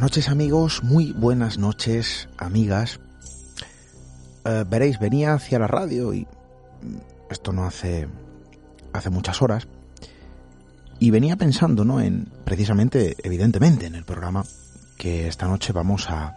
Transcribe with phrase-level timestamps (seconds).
[0.00, 3.00] Noches amigos, muy buenas noches amigas.
[4.46, 6.96] Eh, veréis, venía hacia la radio y mm,
[7.30, 8.08] esto no hace
[8.94, 9.68] hace muchas horas
[10.98, 12.00] y venía pensando, ¿no?
[12.00, 14.42] En precisamente, evidentemente, en el programa
[14.96, 16.34] que esta noche vamos a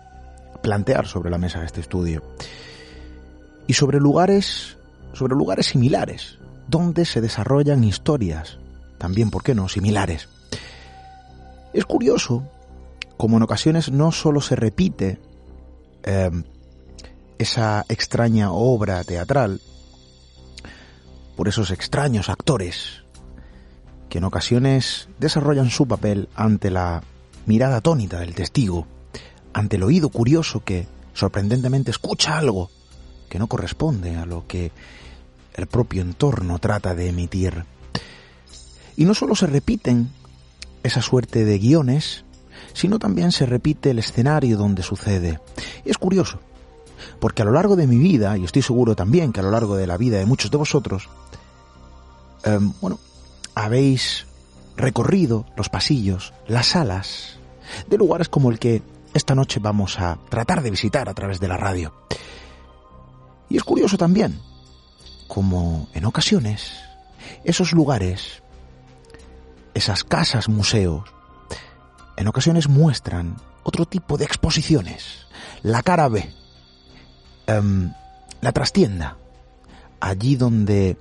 [0.61, 2.21] plantear sobre la mesa de este estudio
[3.65, 4.77] y sobre lugares,
[5.13, 8.57] sobre lugares similares donde se desarrollan historias,
[8.97, 10.27] también, ¿por qué no?, similares.
[11.71, 12.43] Es curioso
[13.23, 15.17] como en ocasiones no solo se repite
[16.03, 16.43] em,
[17.37, 19.61] esa extraña obra teatral
[21.37, 23.05] por esos extraños actores
[24.09, 27.01] que en ocasiones desarrollan su papel ante la
[27.45, 28.87] mirada atónita del testigo,
[29.53, 32.71] ante el oído curioso que sorprendentemente escucha algo
[33.29, 34.73] que no corresponde a lo que
[35.53, 37.63] el propio entorno trata de emitir.
[38.97, 40.09] Y no solo se repiten
[40.83, 42.25] esa suerte de guiones,
[42.73, 45.39] sino también se repite el escenario donde sucede.
[45.85, 46.39] Y es curioso,
[47.19, 49.75] porque a lo largo de mi vida, y estoy seguro también que a lo largo
[49.75, 51.09] de la vida de muchos de vosotros,
[52.43, 52.99] em, bueno,
[53.55, 54.25] habéis
[54.75, 57.37] recorrido los pasillos, las salas,
[57.87, 58.81] de lugares como el que
[59.13, 61.93] esta noche vamos a tratar de visitar a través de la radio.
[63.49, 64.39] Y es curioso también,
[65.27, 66.73] como en ocasiones,
[67.43, 68.41] esos lugares,
[69.73, 71.03] esas casas museos,
[72.17, 75.25] en ocasiones muestran otro tipo de exposiciones.
[75.61, 76.29] La cara B,
[77.47, 77.93] em,
[78.41, 79.17] la trastienda,
[79.99, 80.97] allí donde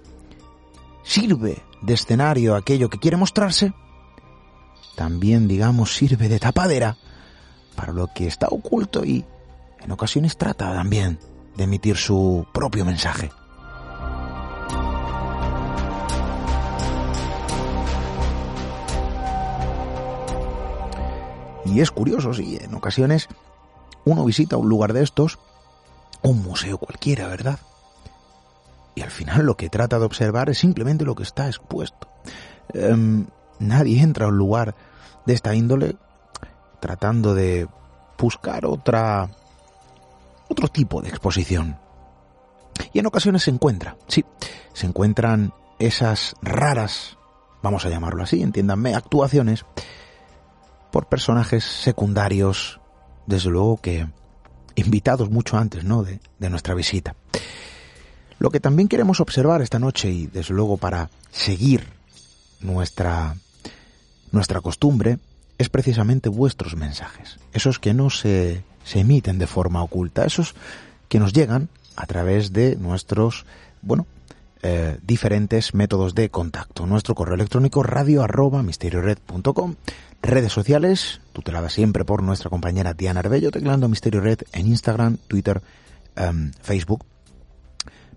[1.03, 3.73] sirve de escenario aquello que quiere mostrarse,
[4.95, 6.97] también, digamos, sirve de tapadera
[7.75, 9.25] para lo que está oculto y
[9.81, 11.19] en ocasiones trata también
[11.56, 13.31] de emitir su propio mensaje.
[21.72, 23.28] Y es curioso, sí, en ocasiones
[24.05, 25.38] uno visita un lugar de estos,
[26.22, 27.59] un museo cualquiera, ¿verdad?
[28.94, 32.09] Y al final lo que trata de observar es simplemente lo que está expuesto.
[32.75, 33.27] Em,
[33.59, 34.75] nadie entra a un lugar
[35.25, 35.97] de esta índole
[36.81, 37.66] tratando de
[38.19, 39.31] buscar otra
[40.49, 41.78] otro tipo de exposición.
[42.93, 44.25] Y en ocasiones se encuentra, sí,
[44.75, 47.16] se encuentran esas raras,
[47.62, 49.65] vamos a llamarlo así, entiéndanme, actuaciones
[50.92, 52.80] por personajes secundarios,
[53.26, 54.06] desde luego que
[54.76, 56.04] invitados mucho antes, ¿no?
[56.04, 57.16] De, de nuestra visita.
[58.38, 61.86] Lo que también queremos observar esta noche y desde luego para seguir
[62.60, 63.34] nuestra
[64.32, 65.19] nuestra costumbre
[65.58, 70.55] es precisamente vuestros mensajes, esos que no se, se emiten de forma oculta, esos
[71.08, 73.44] que nos llegan a través de nuestros,
[73.82, 74.06] bueno,
[74.62, 76.87] eh, diferentes métodos de contacto.
[76.87, 79.76] Nuestro correo electrónico radio arroba misteriored.com,
[80.22, 85.60] redes sociales, tuteladas siempre por nuestra compañera Diana Arbello, teclando Misterio Red en Instagram, Twitter,
[86.16, 87.04] em, Facebook.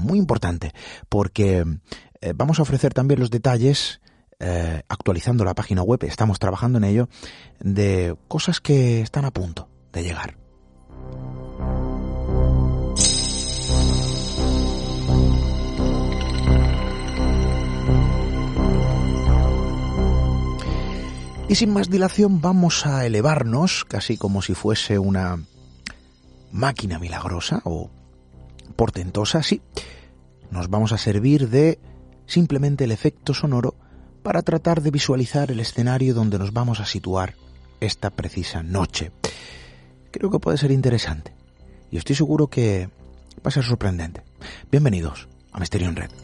[0.00, 0.72] muy importante,
[1.08, 1.64] porque
[2.20, 4.00] eh, vamos a ofrecer también los detalles
[4.38, 7.08] eh, actualizando la página web, estamos trabajando en ello,
[7.60, 10.43] de cosas que están a punto de llegar.
[21.46, 25.38] Y sin más dilación vamos a elevarnos, casi como si fuese una
[26.50, 27.90] máquina milagrosa o
[28.76, 29.60] portentosa, sí.
[30.50, 31.78] Nos vamos a servir de
[32.26, 33.74] simplemente el efecto sonoro
[34.22, 37.34] para tratar de visualizar el escenario donde nos vamos a situar
[37.80, 39.12] esta precisa noche.
[40.10, 41.34] Creo que puede ser interesante
[41.90, 42.88] y estoy seguro que
[43.36, 44.22] va a ser sorprendente.
[44.70, 46.23] Bienvenidos a Misterio en Red.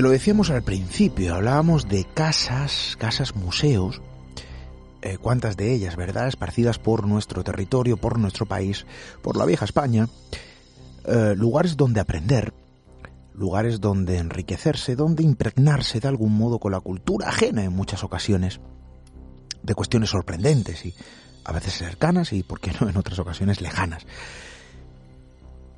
[0.00, 4.00] Lo decíamos al principio, hablábamos de casas, casas museos,
[5.02, 8.86] eh, cuántas de ellas, ¿verdad?, esparcidas por nuestro territorio, por nuestro país,
[9.20, 10.08] por la vieja España,
[11.04, 12.54] eh, lugares donde aprender,
[13.34, 18.58] lugares donde enriquecerse, donde impregnarse de algún modo con la cultura ajena en muchas ocasiones,
[19.62, 20.94] de cuestiones sorprendentes y
[21.44, 24.06] a veces cercanas y, por qué no, en otras ocasiones lejanas.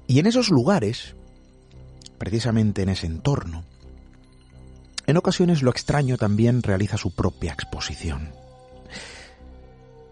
[0.06, 1.16] Y en esos lugares,
[2.18, 3.64] precisamente en ese entorno,
[5.12, 8.32] en ocasiones lo extraño también realiza su propia exposición.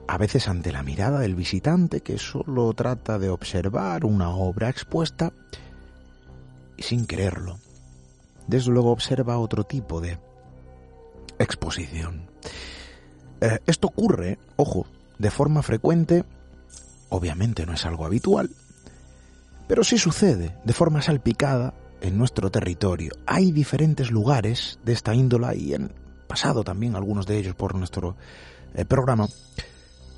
[0.07, 5.33] A veces ante la mirada del visitante que solo trata de observar una obra expuesta
[6.77, 7.59] y sin quererlo,
[8.47, 10.19] desde luego observa otro tipo de
[11.39, 12.29] exposición.
[13.41, 14.87] Eh, esto ocurre, ojo,
[15.19, 16.27] de forma frecuente,
[17.09, 18.51] obviamente no es algo habitual,
[19.67, 23.13] pero sí sucede de forma salpicada en nuestro territorio.
[23.27, 25.93] Hay diferentes lugares de esta índola y han
[26.27, 28.17] pasado también algunos de ellos por nuestro
[28.75, 29.29] eh, programa,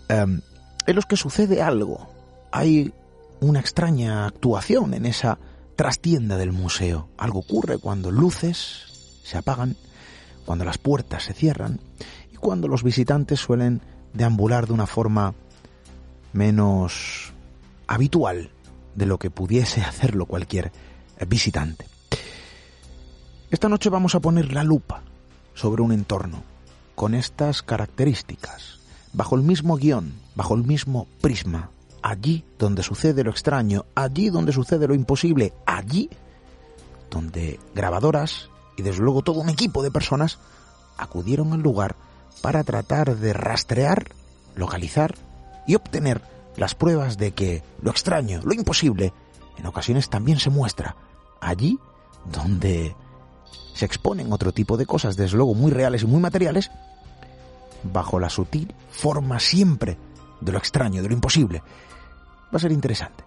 [0.08, 0.40] em,
[0.86, 2.08] en los que sucede algo.
[2.50, 2.92] Hay
[3.40, 5.38] una extraña actuación en esa
[5.76, 7.08] trastienda del museo.
[7.16, 9.76] Algo ocurre cuando luces se apagan,
[10.44, 11.80] cuando las puertas se cierran
[12.32, 13.80] y cuando los visitantes suelen
[14.12, 15.34] deambular de una forma
[16.32, 17.32] menos
[17.86, 18.50] habitual
[18.94, 20.72] de lo que pudiese hacerlo cualquier
[21.26, 21.86] visitante.
[23.50, 25.02] Esta noche vamos a poner la lupa
[25.54, 26.42] sobre un entorno
[26.94, 28.78] con estas características,
[29.12, 31.70] bajo el mismo guion, bajo el mismo prisma,
[32.02, 36.10] allí donde sucede lo extraño, allí donde sucede lo imposible, allí
[37.10, 40.38] donde grabadoras y desde luego todo un equipo de personas
[40.96, 41.96] acudieron al lugar
[42.40, 44.12] para tratar de rastrear,
[44.54, 45.14] localizar
[45.66, 46.22] y obtener
[46.56, 49.12] las pruebas de que lo extraño, lo imposible,
[49.56, 50.96] en ocasiones también se muestra
[51.40, 51.78] allí
[52.24, 52.94] donde
[53.74, 56.70] se exponen otro tipo de cosas, desde luego muy reales y muy materiales,
[57.82, 59.98] bajo la sutil forma siempre
[60.40, 61.62] de lo extraño, de lo imposible.
[62.52, 63.24] Va a ser interesante.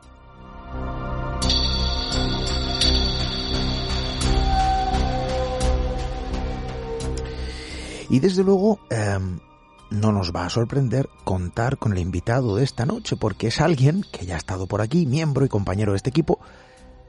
[8.09, 9.39] Y desde luego em,
[9.89, 14.05] no nos va a sorprender contar con el invitado de esta noche, porque es alguien
[14.11, 16.39] que ya ha estado por aquí, miembro y compañero de este equipo,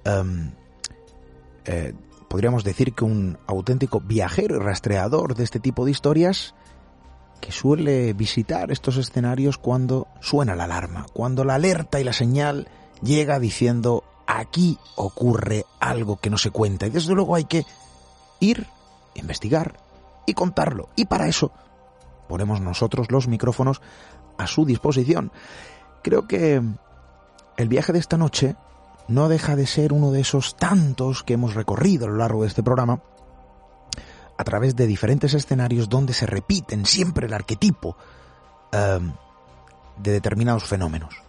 [0.04, 0.52] em,
[1.64, 1.94] eh,
[2.28, 6.54] podríamos decir que un auténtico viajero y rastreador de este tipo de historias
[7.40, 12.68] que suele visitar estos escenarios cuando suena la alarma, cuando la alerta y la señal
[13.02, 17.64] llega diciendo aquí ocurre algo que no se cuenta y desde luego hay que
[18.40, 18.66] ir,
[19.14, 19.78] investigar
[20.26, 20.88] y contarlo.
[20.96, 21.52] Y para eso
[22.28, 23.80] ponemos nosotros los micrófonos
[24.38, 25.32] a su disposición.
[26.02, 26.62] Creo que
[27.56, 28.56] el viaje de esta noche
[29.08, 32.48] no deja de ser uno de esos tantos que hemos recorrido a lo largo de
[32.48, 33.00] este programa,
[34.38, 37.96] a través de diferentes escenarios donde se repiten siempre el arquetipo
[38.72, 39.12] em,
[39.98, 41.22] de determinados fenómenos.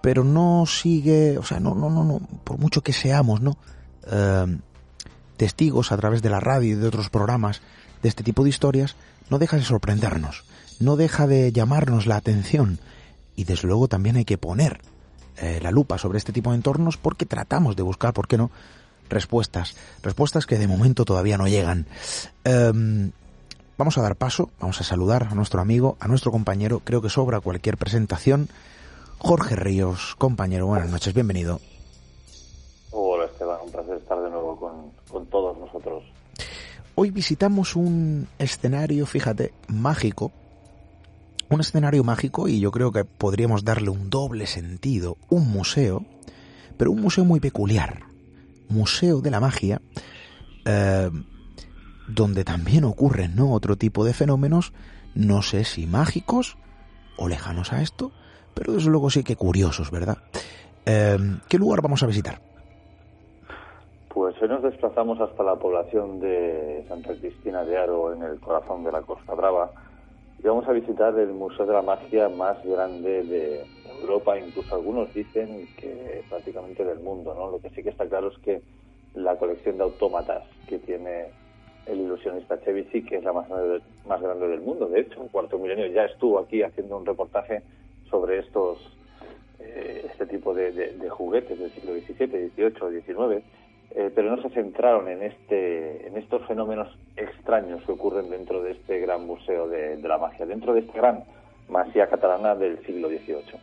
[0.00, 3.58] Pero no sigue, o sea, no, no, no, no por mucho que seamos, ¿no?
[4.10, 4.60] Em,
[5.36, 7.60] testigos a través de la radio y de otros programas
[8.02, 8.96] de este tipo de historias,
[9.30, 10.44] no deja de sorprendernos,
[10.80, 12.78] no deja de llamarnos la atención
[13.36, 14.80] y desde luego también hay que poner
[15.38, 18.50] eh, la lupa sobre este tipo de entornos porque tratamos de buscar, ¿por qué no?,
[19.08, 21.86] respuestas, respuestas que de momento todavía no llegan.
[22.44, 23.12] Em,
[23.76, 27.08] vamos a dar paso, vamos a saludar a nuestro amigo, a nuestro compañero, creo que
[27.08, 28.48] sobra cualquier presentación.
[29.18, 31.60] Jorge Ríos, compañero, buenas noches, bienvenido.
[32.92, 35.69] Hola Esteban, un placer estar de nuevo con, con todos nosotros.
[37.02, 40.32] Hoy visitamos un escenario, fíjate, mágico,
[41.48, 46.04] un escenario mágico y yo creo que podríamos darle un doble sentido, un museo,
[46.76, 48.02] pero un museo muy peculiar,
[48.68, 49.80] museo de la magia,
[50.66, 51.10] eh,
[52.06, 53.54] donde también ocurren ¿no?
[53.54, 54.74] otro tipo de fenómenos,
[55.14, 56.58] no sé si mágicos
[57.16, 58.12] o lejanos a esto,
[58.52, 60.18] pero desde luego sí que curiosos, ¿verdad?
[60.84, 61.16] Eh,
[61.48, 62.49] ¿Qué lugar vamos a visitar?
[64.12, 68.82] Pues hoy nos desplazamos hasta la población de Santa Cristina de Aro, en el corazón
[68.82, 69.70] de la Costa Brava,
[70.36, 73.64] y vamos a visitar el Museo de la Magia más grande de
[74.00, 77.52] Europa, incluso algunos dicen que prácticamente del mundo, ¿no?
[77.52, 78.62] Lo que sí que está claro es que
[79.14, 81.26] la colección de autómatas que tiene
[81.86, 84.86] el ilusionista Chevy que es la más grande, más grande del mundo.
[84.86, 87.62] De hecho, un cuarto milenio ya estuvo aquí haciendo un reportaje
[88.10, 88.78] sobre estos
[89.60, 93.44] eh, este tipo de, de, juguetes del siglo XVII, XVIII, XIX
[93.92, 98.72] eh, pero no se centraron en, este, en estos fenómenos extraños que ocurren dentro de
[98.72, 101.24] este gran museo de, la magia, dentro de esta gran
[101.68, 103.60] masía catalana del siglo XVIII.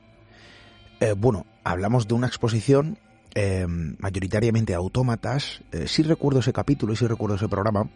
[1.00, 2.98] Eh, bueno, hablamos de una exposición
[3.36, 5.64] eh, mayoritariamente autómatas.
[5.86, 7.88] sí recuerdo ese capítulo y sí recuerdo ese programa.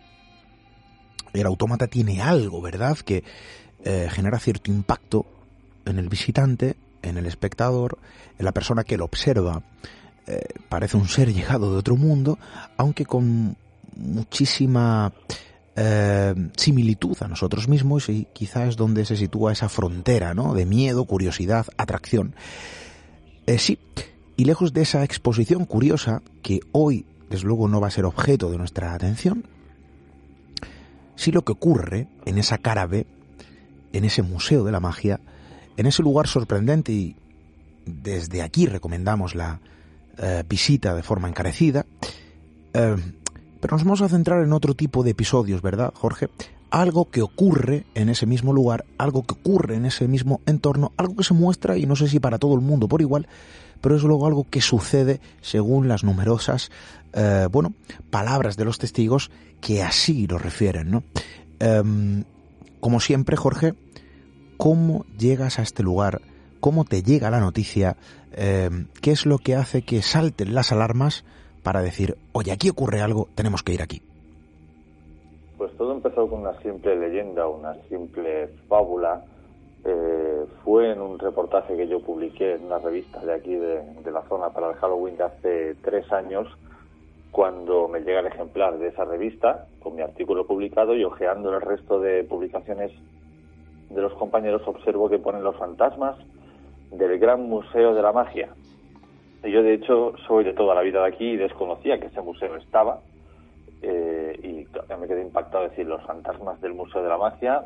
[1.33, 3.23] El autómata tiene algo, ¿verdad?, que
[3.83, 5.25] genera cierto impacto
[5.85, 7.97] en el visitante, en el espectador,
[8.37, 9.63] en la persona que lo observa.
[10.27, 12.37] Eh, parece un ser llegado de otro mundo,
[12.77, 13.55] aunque con
[13.95, 15.13] muchísima
[15.75, 20.53] eh, similitud a nosotros mismos y quizás es donde se sitúa esa frontera ¿no?
[20.53, 22.35] de miedo, curiosidad, atracción.
[23.47, 23.79] Eh, sí,
[24.37, 28.51] y lejos de esa exposición curiosa, que hoy desde luego no va a ser objeto
[28.51, 29.45] de nuestra atención,
[31.15, 32.89] sí lo que ocurre en esa cara
[33.93, 35.19] en ese museo de la magia,
[35.77, 37.15] en ese lugar sorprendente y
[37.85, 39.59] desde aquí recomendamos la
[40.17, 41.85] eh, visita de forma encarecida,
[42.73, 42.95] eh,
[43.59, 46.29] pero nos vamos a centrar en otro tipo de episodios, ¿verdad, Jorge?
[46.69, 51.15] Algo que ocurre en ese mismo lugar, algo que ocurre en ese mismo entorno, algo
[51.15, 53.27] que se muestra, y no sé si para todo el mundo por igual,
[53.81, 56.71] pero es luego algo que sucede según las numerosas,
[57.13, 57.73] eh, bueno,
[58.09, 61.03] palabras de los testigos que así lo refieren, ¿no?
[61.59, 62.23] Em,
[62.79, 63.73] como siempre, Jorge,
[64.57, 66.21] ¿cómo llegas a este lugar?
[66.61, 67.97] ¿Cómo te llega la noticia?
[68.33, 71.25] Em, ¿Qué es lo que hace que salten las alarmas
[71.63, 73.99] para decir, oye, aquí ocurre algo, tenemos que ir aquí?
[75.57, 79.25] Pues todo empezó con una simple leyenda, una simple fábula.
[79.83, 84.11] Eh, fue en un reportaje que yo publiqué en una revista de aquí de, de
[84.11, 86.47] la zona para el Halloween de hace tres años,
[87.31, 91.61] cuando me llega el ejemplar de esa revista con mi artículo publicado y ojeando el
[91.61, 92.91] resto de publicaciones
[93.89, 96.17] de los compañeros observo que ponen los fantasmas
[96.91, 98.49] del Gran Museo de la Magia.
[99.43, 102.55] Yo de hecho soy de toda la vida de aquí y desconocía que ese museo
[102.57, 103.01] estaba
[103.81, 107.65] eh, y me quedé impactado de decir los fantasmas del Museo de la Magia.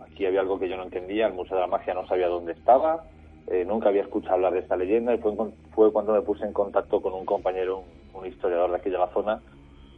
[0.00, 2.52] Aquí había algo que yo no entendía, el Museo de la Magia no sabía dónde
[2.52, 3.04] estaba,
[3.48, 5.34] eh, nunca había escuchado hablar de esta leyenda y fue,
[5.74, 7.82] fue cuando me puse en contacto con un compañero,
[8.14, 9.42] un, historiador de aquí de la zona,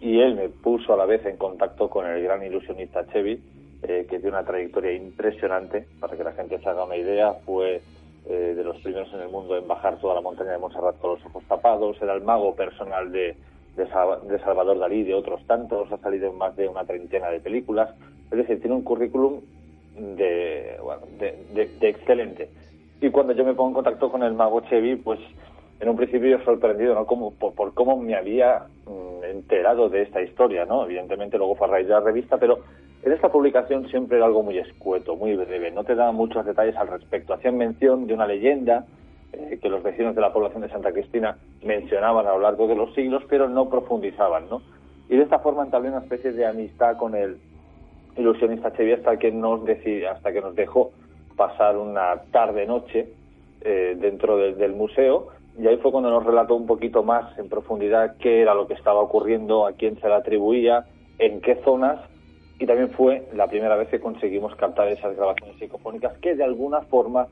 [0.01, 3.41] y él me puso a la vez en contacto con el gran ilusionista Chevy,
[3.83, 7.81] eh, que tiene una trayectoria impresionante, para que la gente se haga una idea, fue
[8.29, 11.13] eh, de los primeros en el mundo en bajar toda la montaña de Montserrat con
[11.13, 13.37] los ojos tapados, era el mago personal de,
[13.77, 17.91] de, Salvador Dalí, de otros tantos, ha salido en más de una treintena de películas,
[18.31, 19.41] es decir, tiene un currículum
[19.97, 22.49] de, bueno, de, de excelente.
[23.01, 25.19] Y cuando yo me pongo en contacto con el mago Chevy, pues
[25.83, 27.05] en un principio yo sorprendido, ¿no?
[27.07, 30.85] Como, por, cómo me había mm, enterado de esta historia, ¿no?
[30.85, 32.61] Evidentemente luego fue a raíz de la revista, pero
[33.03, 36.77] en esta publicación siempre era algo muy escueto, muy breve, no te daban muchos detalles
[36.77, 37.35] al respecto.
[37.35, 38.87] Hacían mención de una leyenda
[39.33, 42.77] eh, que los vecinos de la población de Santa Cristina mencionaban a lo largo de
[42.77, 44.63] los siglos, pero no profundizaban, ¿no?
[45.09, 47.39] Y de esta forma entablé una especie de amistad con el
[48.17, 49.61] ilusionista Chevy hasta que nos,
[50.11, 50.93] hasta que nos dejó
[51.37, 53.09] pasar una tarde-noche
[53.63, 55.29] eh, dentro del museo
[55.59, 58.75] y ahí fue cuando nos relató un poquito más en profundidad qué era lo que
[58.75, 60.87] estaba ocurriendo, a quién se le atribuía,
[61.19, 62.01] en qué zonas
[62.59, 66.83] y también fue la primera vez que conseguimos captar esas grabaciones psicofónicas que de alguna
[66.83, 67.27] forma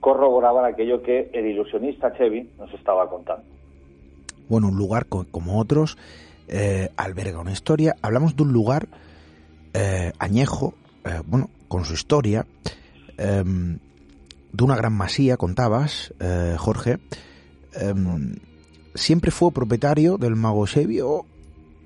[0.00, 3.44] corroboraban aquello que el ilusionista Chevy nos estaba contando.
[4.48, 5.96] Bueno, un lugar como otros
[6.48, 7.94] eh, alberga una historia.
[8.02, 8.88] Hablamos de un lugar
[9.72, 10.74] eh, añejo,
[11.26, 12.46] bueno, con su historia,
[13.16, 13.78] Em,
[14.52, 16.98] de una gran masía, contabas, eh, Jorge.
[17.74, 18.36] Em,
[18.94, 21.26] ¿Siempre fue propietario del mago Chevy o,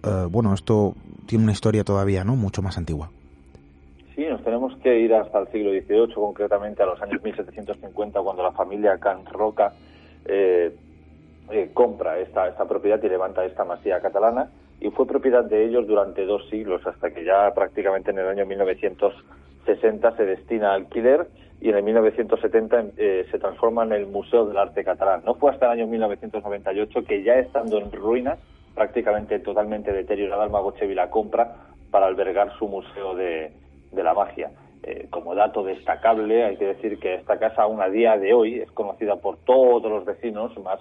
[0.02, 0.94] eh, bueno, esto
[1.28, 2.34] tiene una historia todavía, ¿no?
[2.34, 3.10] Mucho más antigua.
[4.16, 8.42] Sí, nos tenemos que ir hasta el siglo XVIII, concretamente a los años 1750, cuando
[8.42, 9.72] la familia Can Roca
[10.24, 10.74] eh,
[11.74, 16.24] compra esta, esta propiedad y levanta esta masía catalana y fue propiedad de ellos durante
[16.24, 19.14] dos siglos, hasta que ya prácticamente en el año 1900
[19.68, 21.28] 60 se destina a alquiler
[21.60, 25.22] y en el 1970 eh, se transforma en el Museo del Arte Catalán.
[25.24, 28.38] No fue hasta el año 1998 que ya estando en ruinas,
[28.78, 33.50] prácticamente totalmente deteriorada, el Mago Chevi la compra para albergar su Museo de,
[33.92, 34.52] la Magia.
[34.84, 38.60] Eh, como dato destacable, hay que decir que esta casa aún a día de hoy
[38.60, 40.78] es conocida por todos los vecinos más,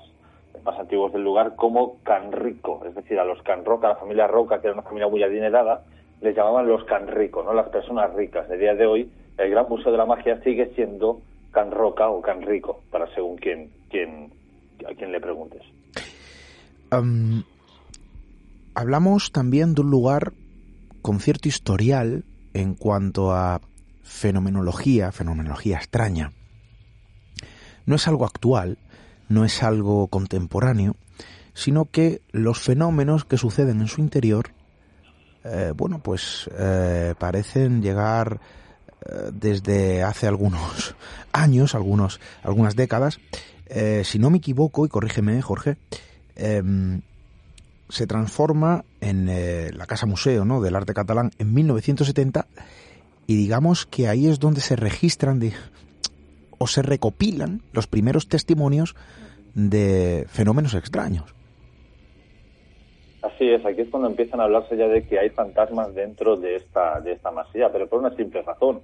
[0.64, 4.68] más antiguos del lugar como Canrico, es decir, a los Canroca, la familia Roca, que
[4.68, 5.82] era una familia muy adinerada,
[6.22, 7.54] les llamaban los can ricos, ¿no?
[7.54, 8.48] las personas ricas.
[8.48, 12.22] De día de hoy, el Gran Museo de la Magia sigue siendo can roca o
[12.22, 14.32] can rico, para según quien, quien,
[14.88, 15.64] a quien le preguntes.
[18.78, 20.34] Hablamos también de un lugar
[21.02, 23.60] con cierto historial en cuanto a
[24.04, 26.32] fenomenología, fenomenología extraña.
[27.86, 28.78] No es algo actual,
[29.30, 30.96] no es algo contemporáneo,
[31.54, 34.52] sino que los fenómenos que suceden en su interior
[35.44, 38.40] eh, bueno, pues eh, parecen llegar
[39.06, 40.96] eh, desde hace algunos
[41.32, 43.20] años, algunos, algunas décadas.
[44.04, 45.78] si no me equivoco, y corrígeme, Jorge,
[46.36, 47.02] em,
[47.90, 49.28] se transforma en
[49.78, 50.62] la Casa Museo ¿no?
[50.62, 52.48] del Arte Catalán en 1970
[53.28, 55.42] y digamos que ahí es donde se registran
[56.58, 58.96] o se recopilan los primeros testimonios
[59.54, 61.34] de fenómenos extraños.
[63.22, 66.56] Así es, aquí es cuando empiezan a hablarse ya de que hay fantasmas dentro de
[66.56, 68.82] esta, de esta masía, pero por una simple razón,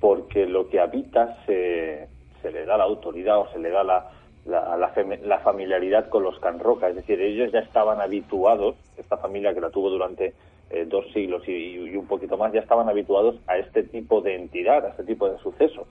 [0.00, 2.08] porque lo que habita se,
[2.42, 4.10] se le da la autoridad o se le da la,
[4.46, 9.60] la, la, familiaridad con los Canroca, es decir, ellos ya estaban habituados, esta familia que
[9.60, 10.34] la tuvo durante
[10.70, 14.84] eh, dos siglos y, un poquito más, ya estaban habituados a este tipo de entidad,
[14.84, 15.86] a este tipo de suceso,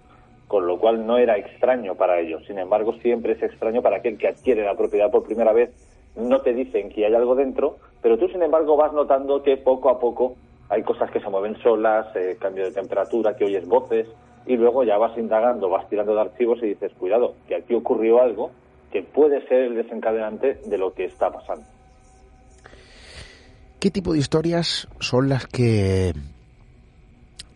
[0.47, 2.43] con lo cual no era extraño para ellos.
[2.47, 5.71] Sin embargo, siempre es extraño para aquel que adquiere la propiedad por primera vez.
[6.15, 9.89] No te dicen que hay algo dentro, pero tú, sin embargo, vas notando que poco
[9.89, 10.35] a poco
[10.69, 14.07] hay cosas que se mueven solas, eh, cambio de temperatura, que oyes voces,
[14.45, 18.21] y luego ya vas indagando, vas tirando de archivos y dices, cuidado, que aquí ocurrió
[18.21, 18.51] algo
[18.91, 21.65] que puede ser el desencadenante de lo que está pasando.
[23.79, 26.13] ¿Qué tipo de historias son las que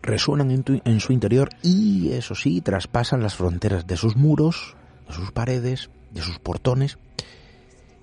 [0.02, 4.76] resuenan en, su interior y, eso sí, traspasan las fronteras de sus muros,
[5.08, 6.98] de sus paredes, de sus portones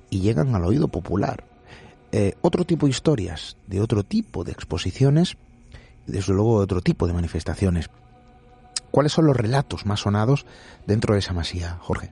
[0.10, 1.44] y llegan al oído popular?
[2.12, 5.38] Eh, otro tipo de historias, de otro tipo de exposiciones
[6.08, 7.90] y desde luego de otro tipo de manifestaciones.
[8.92, 10.46] ¿Cuáles son los relatos más sonados
[10.86, 12.10] dentro de esa masía, Jorge?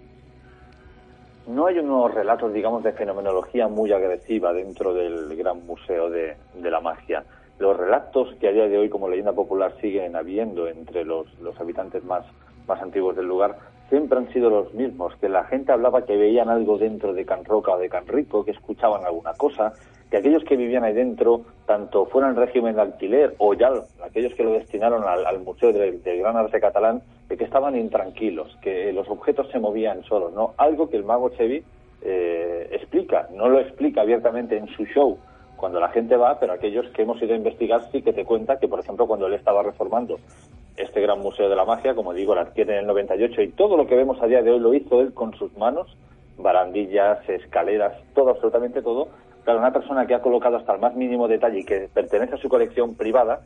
[1.47, 6.81] No hay unos relatos, digamos, de fenomenología muy agresiva dentro del gran museo de, la
[6.81, 7.23] magia.
[7.59, 11.27] Los relatos que a día de hoy, como leyenda popular, siguen habiendo entre los,
[11.59, 12.25] habitantes más
[12.67, 13.57] antiguos del lugar,
[13.89, 17.45] siempre han sido los mismos, que la gente hablaba que veían algo dentro de Can
[17.45, 19.73] Roca o de Can Rico, que escuchaban alguna cosa,
[20.09, 23.71] que aquellos que vivían ahí dentro, tanto fueran en régimen de alquiler o ya
[24.03, 28.93] aquellos que lo destinaron al, Museo del, Gran Arte Catalán, de que estaban intranquilos, que
[28.93, 30.53] los objetos se movían solos, ¿no?
[30.57, 31.63] Algo que el mago Chevy
[32.01, 35.17] eh, explica, no lo explica abiertamente en su show
[35.55, 38.59] cuando la gente va, pero aquellos que hemos ido a investigar sí que te cuenta
[38.59, 40.19] que, por ejemplo, cuando él estaba reformando
[40.77, 43.77] este gran museo de la magia, como digo, la adquiere en el 98 y todo
[43.77, 45.95] lo que vemos a día de hoy lo hizo él con sus manos,
[46.37, 49.07] barandillas, escaleras, todo, absolutamente todo,
[49.45, 52.37] Claro, una persona que ha colocado hasta el más mínimo detalle y que pertenece a
[52.39, 53.41] su colección privada,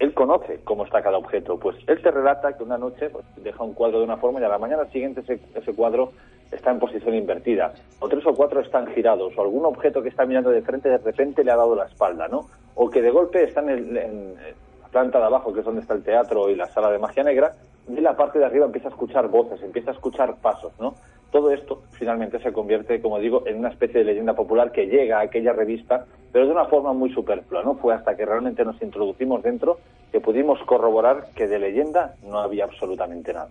[0.00, 1.56] él conoce cómo está cada objeto.
[1.56, 4.44] Pues él te relata que una noche pues, deja un cuadro de una forma y
[4.44, 6.12] a la mañana siguiente ese, ese, cuadro
[6.52, 7.72] está en posición invertida.
[8.00, 9.36] O tres o cuatro están girados.
[9.36, 12.28] O algún objeto que está mirando de frente de repente le ha dado la espalda,
[12.28, 12.48] ¿no?
[12.74, 16.02] O que de golpe está en, la planta de abajo, que es donde está el
[16.02, 17.54] teatro y la sala de magia negra,
[17.88, 20.94] y la parte de arriba empieza a escuchar voces, empieza a escuchar pasos, ¿no?
[21.30, 25.18] Todo esto finalmente se convierte, como digo, en una especie de leyenda popular que llega
[25.18, 27.74] a aquella revista, pero de una forma muy superflua, ¿no?
[27.74, 29.78] Fue hasta que realmente nos introducimos dentro
[30.12, 33.50] que pudimos corroborar que de leyenda no había absolutamente nada.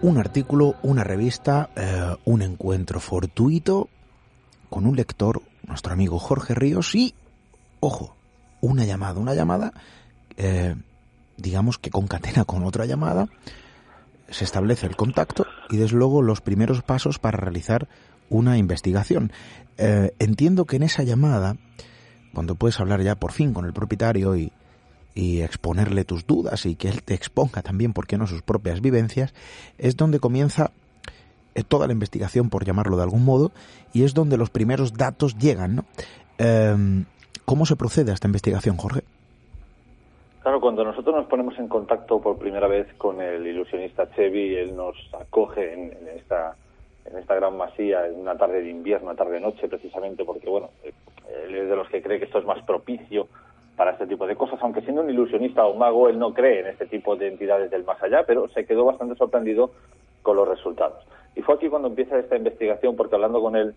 [0.00, 3.88] Un artículo, una revista, eh, un encuentro fortuito
[4.70, 7.14] con un lector, nuestro amigo Jorge Ríos, y,
[7.80, 8.14] ojo,
[8.60, 9.72] una llamada, una llamada
[10.38, 10.76] eh,
[11.36, 13.28] digamos que concatena con otra llamada,
[14.30, 17.88] se establece el contacto y desde luego los primeros pasos para realizar
[18.30, 19.32] una investigación.
[19.78, 21.56] Eh, entiendo que en esa llamada,
[22.32, 24.52] cuando puedes hablar ya por fin con el propietario y,
[25.14, 29.34] exponerle tus dudas y que él te exponga también, ¿por qué no?, sus propias vivencias,
[29.78, 30.70] es donde comienza
[31.54, 33.50] eh, toda la investigación, por llamarlo de algún modo,
[33.92, 35.84] y es donde los primeros datos llegan, ¿no?
[37.44, 39.00] ¿Cómo se procede a esta investigación, Jorge?
[40.42, 44.76] Claro, cuando nosotros nos ponemos en contacto por primera vez con el ilusionista Chevy, él
[44.76, 46.56] nos acoge en, esta
[47.06, 51.54] en esta gran masía en una tarde de invierno, una tarde-noche, precisamente porque, bueno, él
[51.54, 53.28] es de los que cree que esto es más propicio
[53.78, 56.60] para este tipo de cosas, aunque siendo un ilusionista o un mago, él no cree
[56.60, 59.70] en este tipo de entidades del más allá, pero se quedó bastante sorprendido
[60.22, 61.06] con los resultados.
[61.36, 63.74] Y fue aquí cuando empieza esta investigación, porque hablando con él,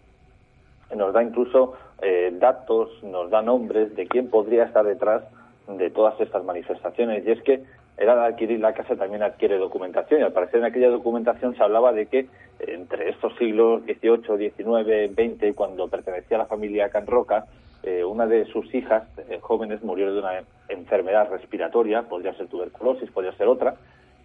[0.96, 5.22] nos da incluso eh, datos, nos da nombres de quién podría estar detrás
[5.68, 7.24] de todas estas manifestaciones.
[7.26, 7.64] Y es que
[7.96, 11.62] era de adquirir la casa también adquiere documentación y al parecer en aquella documentación se
[11.62, 12.28] hablaba de que
[12.60, 17.46] entre estos siglos XVIII, XIX, XX, cuando pertenecía a la familia Canroca,
[17.84, 23.10] eh, una de sus hijas eh, jóvenes murió de una enfermedad respiratoria, podría ser tuberculosis,
[23.12, 23.76] podría ser otra,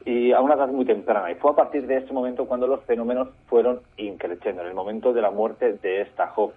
[0.04, 1.30] y a una edad muy temprana.
[1.30, 5.12] Y fue a partir de ese momento cuando los fenómenos fueron increciendo, en el momento
[5.12, 6.56] de la muerte de esta joven.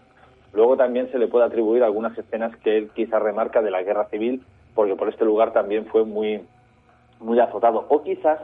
[0.54, 4.06] Luego también se le puede atribuir algunas escenas que él quizá remarca de la guerra
[4.10, 4.44] civil
[4.80, 6.42] porque por este lugar también fue muy,
[7.20, 7.86] muy azotado.
[7.90, 8.40] O quizás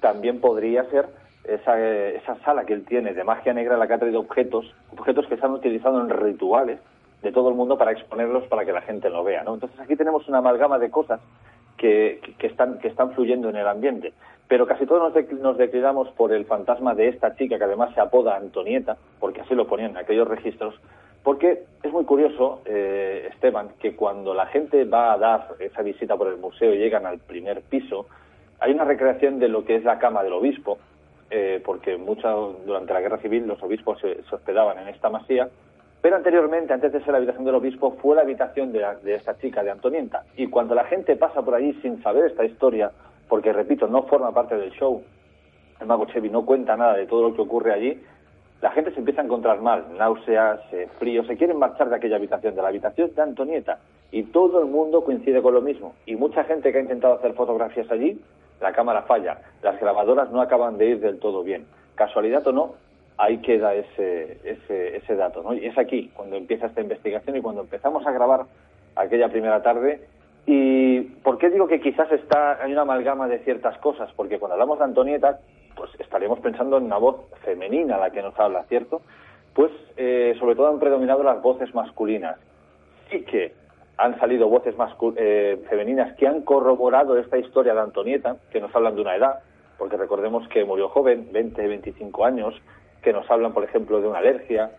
[0.00, 1.06] también podría ser
[1.44, 4.74] esa, esa sala que él tiene de magia negra en la que ha traído objetos,
[4.90, 6.80] objetos que se han utilizado en rituales
[7.22, 9.42] de todo el mundo para exponerlos para que la gente lo vea.
[9.42, 9.54] ¿no?
[9.54, 11.20] Entonces aquí tenemos una amalgama de cosas
[11.76, 14.12] que, que, están, que están fluyendo en el ambiente.
[14.48, 18.00] Pero casi todos nos, nos declinamos por el fantasma de esta chica que además se
[18.00, 20.74] apoda Antonieta, porque así lo ponían en aquellos registros,
[21.26, 26.16] porque es muy curioso, eh, Esteban, que cuando la gente va a dar esa visita
[26.16, 28.06] por el museo y llegan al primer piso,
[28.60, 30.78] hay una recreación de lo que es la cama del obispo,
[31.30, 35.48] eh, porque mucho, durante la guerra civil los obispos se, hospedaban en esta masía,
[36.00, 39.62] pero anteriormente, antes de ser la habitación del obispo, fue la habitación de, esta chica,
[39.62, 40.24] de Antonieta.
[40.36, 42.92] Y cuando la gente pasa por allí sin saber esta historia,
[43.28, 45.02] porque repito, no forma parte del show,
[45.80, 48.00] el mago Chevy no cuenta nada de todo lo que ocurre allí,
[48.62, 52.16] la gente se empieza a encontrar mal, náuseas, eh, frío, se quieren marchar de aquella
[52.16, 53.78] habitación, de la habitación de Antonieta,
[54.10, 55.94] y todo el mundo coincide con lo mismo.
[56.06, 58.18] Y mucha gente que ha intentado hacer fotografías allí,
[58.60, 61.66] la cámara falla, las grabadoras no acaban de ir del todo bien.
[61.96, 62.74] Casualidad o no,
[63.18, 65.42] ahí queda ese, ese, ese dato.
[65.42, 65.54] ¿no?
[65.54, 68.46] Y es aquí cuando empieza esta investigación y cuando empezamos a grabar
[68.94, 70.00] aquella primera tarde.
[70.46, 74.10] ¿Y por qué digo que quizás está, hay una amalgama de ciertas cosas?
[74.14, 75.40] Porque cuando hablamos de Antonieta,
[75.74, 79.02] pues estaríamos pensando en una voz femenina la que nos habla, ¿cierto?
[79.54, 82.36] Pues eh, sobre todo han predominado las voces masculinas.
[83.10, 83.52] Sí que
[83.96, 84.74] han salido voces
[85.16, 89.40] eh, femeninas que han corroborado esta historia de Antonieta, que nos hablan de una edad,
[89.78, 92.54] porque recordemos que murió joven, 20, 25 años,
[93.06, 94.72] que nos hablan, por ejemplo, de una alergia.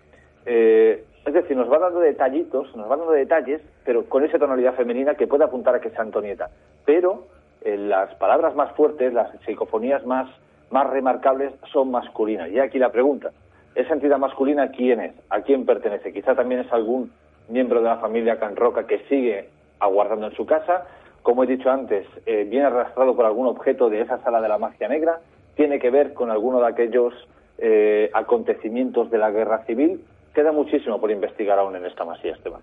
[0.45, 4.75] Eh, es decir, nos va dando detallitos, nos va dando detalles, pero con esa tonalidad
[4.75, 6.49] femenina que puede apuntar a que sea Antonieta.
[6.85, 7.27] Pero
[7.63, 10.29] las palabras más fuertes, las psicofonías más
[10.69, 12.49] más remarcables son masculinas.
[12.49, 13.31] Y aquí la pregunta,
[13.75, 15.13] ¿esa entidad masculina quién es?
[15.29, 16.13] ¿A quién pertenece?
[16.13, 17.11] Quizá también es algún
[17.49, 20.85] miembro de la familia Can Roca que sigue aguardando en su casa.
[21.21, 24.57] Como he dicho antes, eh, viene arrastrado por algún objeto de esa sala de la
[24.57, 25.19] magia negra.
[25.55, 27.13] Tiene que ver con alguno de aquellos
[27.58, 30.02] eh, acontecimientos de la guerra civil.
[30.34, 32.62] Queda muchísimo por investigar aún en esta masía, Esteban.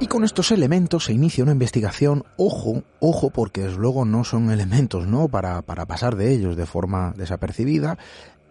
[0.00, 5.06] Y con estos elementos se inicia una investigación, ojo, ojo, porque luego no son elementos,
[5.06, 5.28] ¿no?
[5.28, 7.98] Para, para pasar de ellos de forma desapercibida.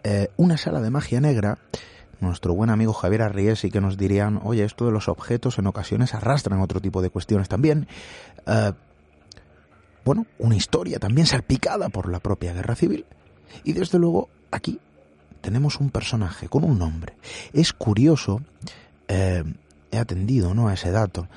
[0.02, 1.58] Eh, una sala de magia negra,
[2.20, 5.66] nuestro buen amigo Javier Arriés y que nos dirían, oye, esto de los objetos en
[5.66, 7.86] ocasiones arrastran otro tipo de cuestiones también.
[8.46, 8.72] Eh,
[10.04, 13.06] bueno, una historia también salpicada por la propia guerra civil.
[13.64, 14.80] Y desde luego, aquí
[15.40, 17.14] tenemos un personaje con un nombre.
[17.52, 18.40] Es curioso
[19.08, 19.44] eh,
[19.90, 20.68] he atendido ¿no?
[20.68, 21.28] a ese dato.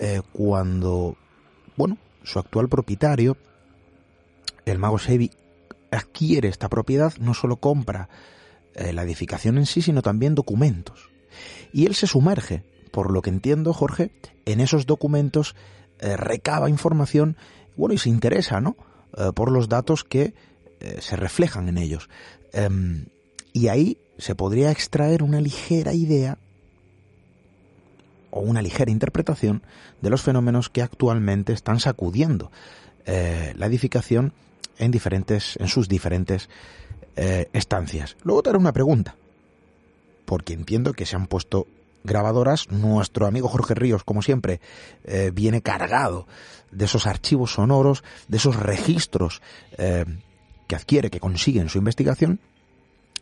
[0.00, 1.16] Eh, cuando,
[1.76, 3.36] bueno, su actual propietario,
[4.64, 5.30] el mago Sebi,
[5.92, 8.08] adquiere esta propiedad, no solo compra
[8.74, 11.10] eh, la edificación en sí, sino también documentos.
[11.72, 14.10] Y él se sumerge, por lo que entiendo, Jorge,
[14.46, 15.54] en esos documentos
[16.02, 17.36] recaba información,
[17.80, 18.76] bueno, y se interesa, ¿no?
[19.34, 20.34] por los datos que
[21.00, 22.08] se reflejan en ellos.
[22.52, 23.06] Em,
[23.52, 26.38] y ahí se podría extraer una ligera idea
[28.30, 29.62] o una ligera interpretación
[30.00, 32.50] de los fenómenos que actualmente están sacudiendo
[33.06, 34.32] eh, la edificación
[34.78, 36.48] en diferentes, en sus diferentes
[37.16, 38.16] eh, estancias.
[38.22, 39.16] Luego te haré una pregunta,
[40.24, 41.66] porque entiendo que se han puesto
[42.04, 42.70] grabadoras.
[42.70, 44.60] Nuestro amigo Jorge Ríos, como siempre,
[45.04, 46.26] eh, viene cargado
[46.70, 49.42] de esos archivos sonoros, de esos registros
[49.76, 52.40] que adquiere, que consigue en su investigación.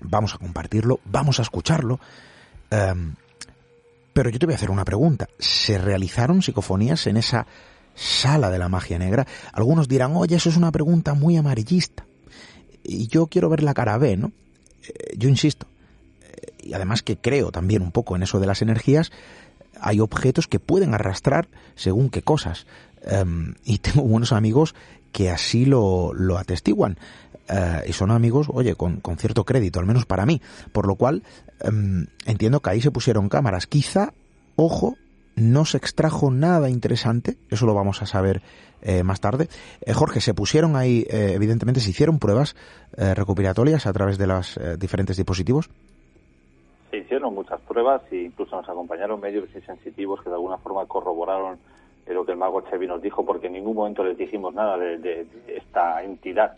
[0.00, 2.00] Vamos a compartirlo, vamos a escucharlo.
[4.18, 5.28] Pero yo te voy a hacer una pregunta.
[5.38, 7.46] ¿Se realizaron psicofonías en esa
[7.94, 9.26] sala de la magia negra?
[9.52, 12.04] Algunos dirán, oye, eso es una pregunta muy amarillista.
[12.82, 14.32] Y yo quiero ver la cara B, ¿no?
[14.82, 15.68] Eh, yo insisto.
[16.22, 19.12] Eh, y además que creo también un poco en eso de las energías.
[19.80, 22.66] Hay objetos que pueden arrastrar según qué cosas.
[23.09, 24.75] Em, y tengo buenos amigos
[25.12, 26.99] que así lo, lo atestiguan.
[27.49, 30.40] Eh, y son amigos, oye, con, cierto crédito, al menos para mí.
[30.73, 31.23] Por lo cual,
[31.61, 33.66] em, entiendo que ahí se pusieron cámaras.
[33.66, 34.12] Quizá,
[34.57, 34.97] ojo,
[35.35, 38.42] no se extrajo nada interesante, eso lo vamos a saber
[38.83, 39.49] eh, más tarde.
[39.81, 42.55] Eh, Jorge, se pusieron ahí, evidentemente, se hicieron pruebas
[42.97, 45.71] recopilatorias a través de los diferentes dispositivos.
[46.90, 50.85] Se hicieron muchas pruebas e incluso nos acompañaron medios y sensitivos que de alguna forma
[50.87, 51.59] corroboraron
[52.14, 55.27] lo que el mago Chevy nos dijo, porque en ningún momento les dijimos nada de
[55.49, 56.57] esta entidad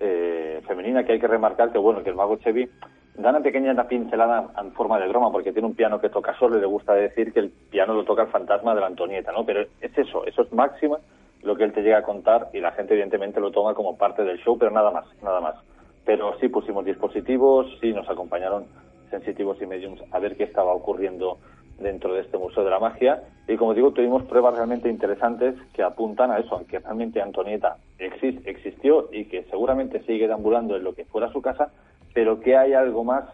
[0.00, 2.68] eh, femenina que hay que remarcar que bueno que el mago Chevy
[3.16, 6.56] da una pequeña pincelada en forma de broma porque tiene un piano que toca solo
[6.56, 9.44] y le gusta decir que el piano lo toca el fantasma de la Antonieta, ¿no?
[9.44, 10.98] Pero es eso, eso es máxima
[11.42, 14.22] lo que él te llega a contar y la gente evidentemente lo toma como parte
[14.22, 15.56] del show, pero nada más, nada más.
[16.04, 18.66] Pero sí pusimos dispositivos, sí nos acompañaron
[19.10, 21.38] sensitivos y mediums a ver qué estaba ocurriendo
[21.78, 23.22] dentro de este Museo de la Magia.
[23.46, 27.76] Y como digo, tuvimos pruebas realmente interesantes que apuntan a eso, a que realmente Antonieta
[27.98, 31.72] existió y que seguramente sigue deambulando en lo que fuera su casa,
[32.12, 33.24] pero que hay algo más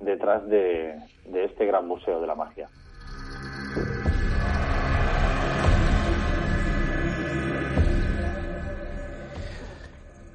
[0.00, 0.94] detrás de,
[1.26, 2.68] de este gran Museo de la Magia.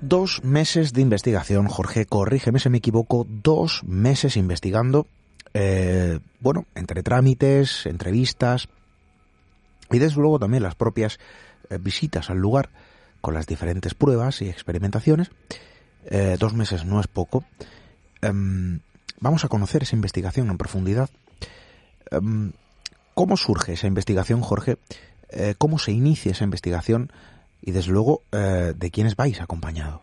[0.05, 5.07] Dos meses de investigación, Jorge, corrígeme si me equivoco, dos meses investigando
[5.53, 8.67] eh, bueno, entre trámites, entrevistas
[9.91, 11.19] y desde luego también las propias
[11.69, 12.69] eh, visitas al lugar
[13.21, 15.29] con las diferentes pruebas y experimentaciones.
[16.05, 17.45] Eh, dos meses no es poco.
[18.21, 18.79] Em,
[19.19, 21.09] vamos a conocer esa investigación en profundidad.
[22.11, 22.51] Em,
[23.13, 24.77] ¿Cómo surge esa investigación, Jorge?
[25.29, 27.11] Eh, ¿Cómo se inicia esa investigación?
[27.61, 30.01] Y desde luego, ¿de quiénes vais acompañado?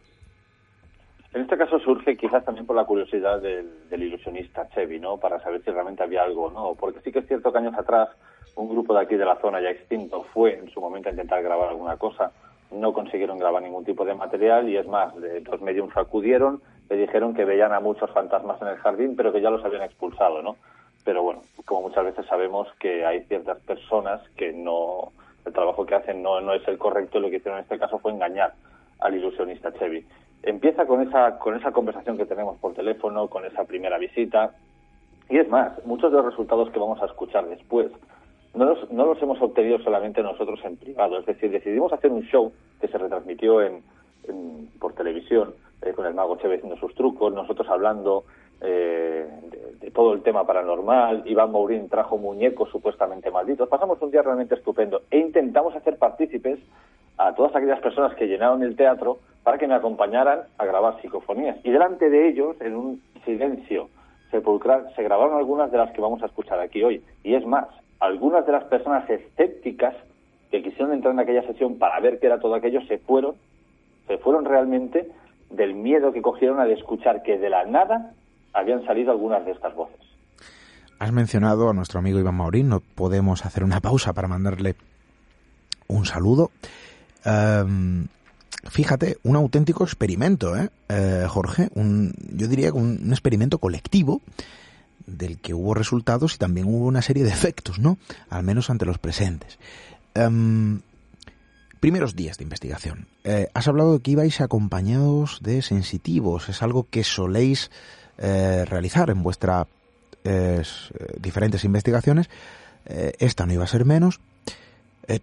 [1.32, 5.16] En este caso surge quizás también por la curiosidad del, ilusionista Chevy, ¿no?
[5.18, 6.74] Para saber si realmente había algo, ¿no?
[6.74, 8.08] Porque sí que es cierto que años atrás
[8.56, 11.40] un grupo de aquí de la zona ya extinto fue en su momento a intentar
[11.42, 12.32] grabar alguna cosa,
[12.72, 16.96] no consiguieron grabar ningún tipo de material y es más, de, los mediums acudieron, le
[16.96, 20.42] dijeron que veían a muchos fantasmas en el jardín, pero que ya los habían expulsado,
[20.42, 20.56] ¿no?
[21.04, 25.12] Pero bueno, como muchas veces sabemos que hay ciertas personas que no,
[25.46, 27.78] el trabajo que hacen no, no es el correcto y lo que hicieron en este
[27.78, 28.52] caso fue engañar
[28.98, 30.04] al ilusionista Chevy.
[30.42, 34.54] Empieza con esa, con esa conversación que tenemos por teléfono, con esa primera visita,
[35.28, 37.92] y es más, muchos de los resultados que vamos a escuchar después
[38.54, 42.22] no los, no los hemos obtenido solamente nosotros en privado, es decir, decidimos hacer un
[42.22, 43.82] show que se retransmitió en,
[44.78, 48.24] por televisión eh, con el mago Cheve haciendo sus trucos, nosotros hablando
[48.60, 49.26] eh,
[49.80, 54.54] de, todo el tema paranormal, Iván Mourín trajo muñecos supuestamente malditos, pasamos un día realmente
[54.54, 56.58] estupendo e intentamos hacer partícipes
[57.16, 61.58] a todas aquellas personas que llenaron el teatro para que me acompañaran a grabar psicofonías.
[61.64, 63.88] Y delante de ellos, en un silencio
[64.30, 67.02] sepulcral, se grabaron algunas de las que vamos a escuchar aquí hoy.
[67.22, 67.66] Y es más,
[67.98, 69.94] algunas de las personas escépticas
[70.50, 73.34] que quisieron entrar en aquella sesión para ver qué era todo aquello se fueron,
[74.06, 75.08] se fueron realmente
[75.50, 78.12] del miedo que cogieron al escuchar que de la nada
[78.52, 79.98] habían salido algunas de estas voces.
[80.98, 84.76] Has mencionado a nuestro amigo Iván Maurín, no podemos hacer una pausa para mandarle
[85.88, 86.50] un saludo.
[87.24, 88.06] Em,
[88.68, 90.68] fíjate, un auténtico experimento, ¿eh?
[90.88, 94.20] eh Jorge, un, yo diría un, un experimento colectivo
[95.06, 97.98] del que hubo resultados y también hubo una serie de efectos, ¿no?
[98.28, 99.58] Al menos ante los presentes.
[100.14, 100.80] Em,
[101.80, 103.06] primeros días de investigación.
[103.24, 106.48] Eh, has hablado de que ibais acompañados de sensitivos.
[106.48, 107.70] Es algo que soléis
[108.20, 109.66] eh, realizar en vuestras
[110.24, 110.62] eh,
[111.18, 112.28] diferentes investigaciones.
[112.84, 114.20] esta no iba a ser menos.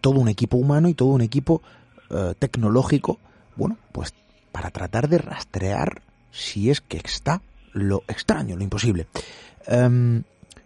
[0.02, 1.62] todo un equipo humano y todo un equipo
[2.40, 3.20] tecnológico.
[3.56, 4.14] Bueno, pues
[4.52, 7.42] para tratar de rastrear si es que está
[7.74, 9.08] lo extraño, lo imposible.
[9.66, 10.24] Em,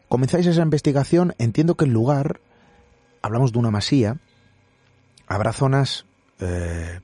[0.08, 2.40] comenzáis esa investigación, entiendo que el lugar,
[3.22, 4.18] hablamos de una masía,
[5.28, 6.06] habrá zonas
[6.40, 7.00] eh,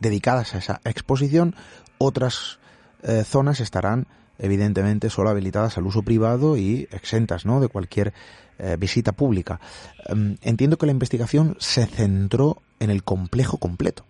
[0.00, 1.54] dedicadas a esa exposición,
[1.98, 2.58] otras
[3.02, 4.06] eh, zonas estarán
[4.38, 7.60] evidentemente solo habilitadas al uso privado y exentas ¿no?
[7.60, 8.12] de cualquier
[8.58, 9.60] eh, visita pública.
[10.06, 14.04] Em, entiendo que la investigación se centró en el complejo completo.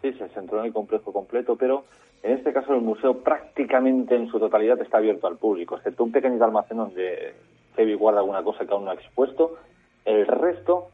[0.00, 1.84] Sí, se centró en el complejo completo, pero
[2.22, 6.12] en este caso, el museo prácticamente en su totalidad está abierto al público, excepto un
[6.12, 7.34] pequeño almacén donde
[7.74, 9.56] Cebi guarda alguna cosa que aún no ha expuesto.
[10.04, 10.88] El resto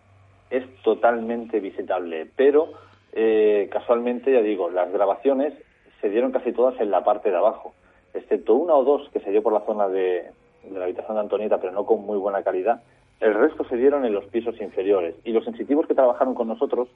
[0.48, 2.70] es totalmente visitable, pero
[3.12, 5.52] eh, casualmente, ya digo, las grabaciones
[6.00, 7.74] se dieron casi todas en la parte de abajo,
[8.14, 10.30] excepto una o dos que se dio por la zona de,
[10.64, 12.82] de la habitación de Antonieta, pero no con muy buena calidad.
[13.20, 15.16] El resto se dieron en los pisos inferiores.
[15.24, 16.88] Y los sensitivos que trabajaron con nosotros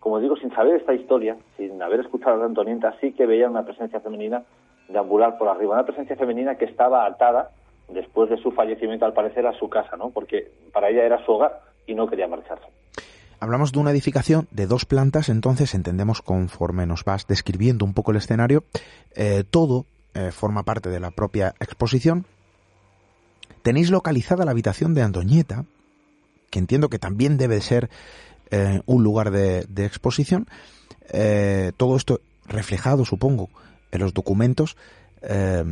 [0.00, 3.64] como digo, sin saber esta historia, sin haber escuchado a Antonieta, sí que veía una
[3.64, 4.42] presencia femenina
[4.88, 7.50] deambular por arriba, una presencia femenina que estaba atada
[7.88, 10.10] después de su fallecimiento, al parecer, a su casa, ¿no?
[10.10, 12.66] Porque para ella era su hogar y no quería marcharse.
[13.40, 18.10] Hablamos de una edificación de dos plantas, entonces entendemos conforme nos vas describiendo un poco
[18.10, 18.64] el escenario,
[19.14, 22.26] eh, todo eh, forma parte de la propia exposición.
[23.62, 25.64] Tenéis localizada la habitación de Antonieta,
[26.50, 27.90] que entiendo que también debe ser
[28.50, 30.46] eh, un lugar de, exposición.
[31.10, 33.50] Eh, todo esto reflejado, supongo,
[33.90, 34.76] en los documentos.
[35.22, 35.64] Eh,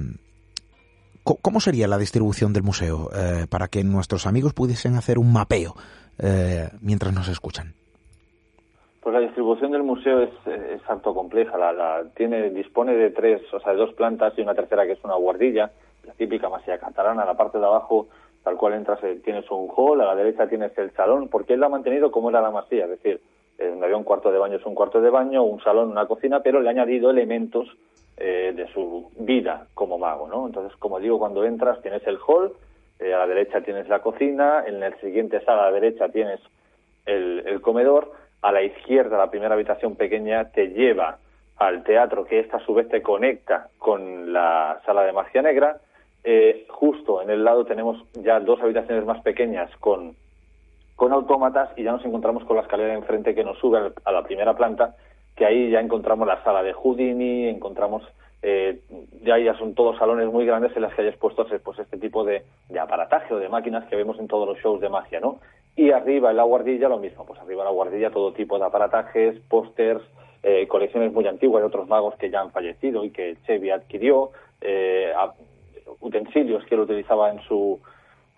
[1.24, 3.10] ¿Cómo sería la distribución del museo
[3.48, 5.74] para que nuestros amigos pudiesen hacer un mapeo
[6.80, 7.74] mientras nos escuchan?
[9.06, 11.56] Pues la distribución del museo es, es harto compleja.
[11.56, 15.04] La, tiene, dispone de tres, o sea, de dos plantas y una tercera que es
[15.04, 15.70] una guardilla,
[16.04, 17.24] la típica masía catalana.
[17.24, 18.08] La parte de abajo
[18.42, 21.60] tal cual entras eh, tienes un hall, a la derecha tienes el salón, porque él
[21.60, 23.20] lo ha mantenido como era la masía, es decir,
[23.58, 26.40] eh, había un cuarto de baño es un cuarto de baño, un salón, una cocina,
[26.40, 27.68] pero le ha añadido elementos
[28.16, 30.48] eh, de su vida como mago, ¿no?
[30.48, 32.54] Entonces, como digo, cuando entras tienes el hall,
[32.98, 36.40] a la derecha tienes la cocina, en el siguiente sala a la derecha tienes
[37.04, 38.10] el, el comedor,
[38.42, 41.18] a la izquierda la primera habitación pequeña te lleva
[41.56, 45.78] al teatro que esta a su vez te conecta con la sala de magia negra,
[46.22, 50.16] eh, justo en el lado tenemos ya dos habitaciones más pequeñas con,
[50.96, 54.22] con autómatas y ya nos encontramos con la escalera enfrente que nos sube a la
[54.22, 54.96] primera planta,
[55.36, 58.02] que ahí ya encontramos la sala de Houdini, encontramos,
[58.42, 58.80] eh,
[59.22, 62.24] ya, ya son todos salones muy grandes en las que hay expuestos pues, este tipo
[62.24, 65.38] de, de aparataje o de máquinas que vemos en todos los shows de magia, ¿no?
[65.76, 68.64] Y arriba en la guardilla lo mismo, pues arriba en la guardilla todo tipo de
[68.64, 70.02] aparatajes, pósters,
[70.42, 74.30] eh, colecciones muy antiguas de otros magos que ya han fallecido y que Chevy adquirió,
[74.60, 75.12] eh,
[76.00, 77.78] utensilios que él utilizaba en su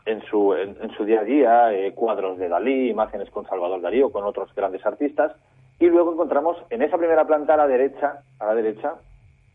[0.07, 4.03] en su, en, su día a día, eh, cuadros de Dalí, imágenes con Salvador Dalí
[4.03, 5.33] o con otros grandes artistas,
[5.79, 8.95] y luego encontramos en esa primera planta a la derecha, a la derecha,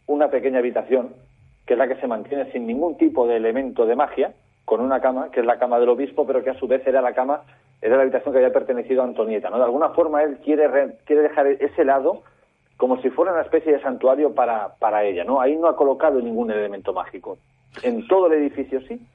[0.05, 1.15] una pequeña habitación
[1.65, 4.33] que es la que se mantiene sin ningún tipo de elemento de magia,
[4.65, 7.01] con una cama, que es la cama del obispo, pero que a su vez era
[7.01, 7.41] la cama,
[7.83, 9.57] era la habitación que había pertenecido a Antonieta, ¿no?
[9.57, 10.65] De alguna forma él quiere,
[11.05, 12.23] quiere dejar ese lado
[12.77, 15.41] como si fuera una especie de santuario para, para ella, ¿no?
[15.41, 17.37] Ahí no ha colocado ningún elemento mágico.
[17.81, 19.05] En todo el edificio sí,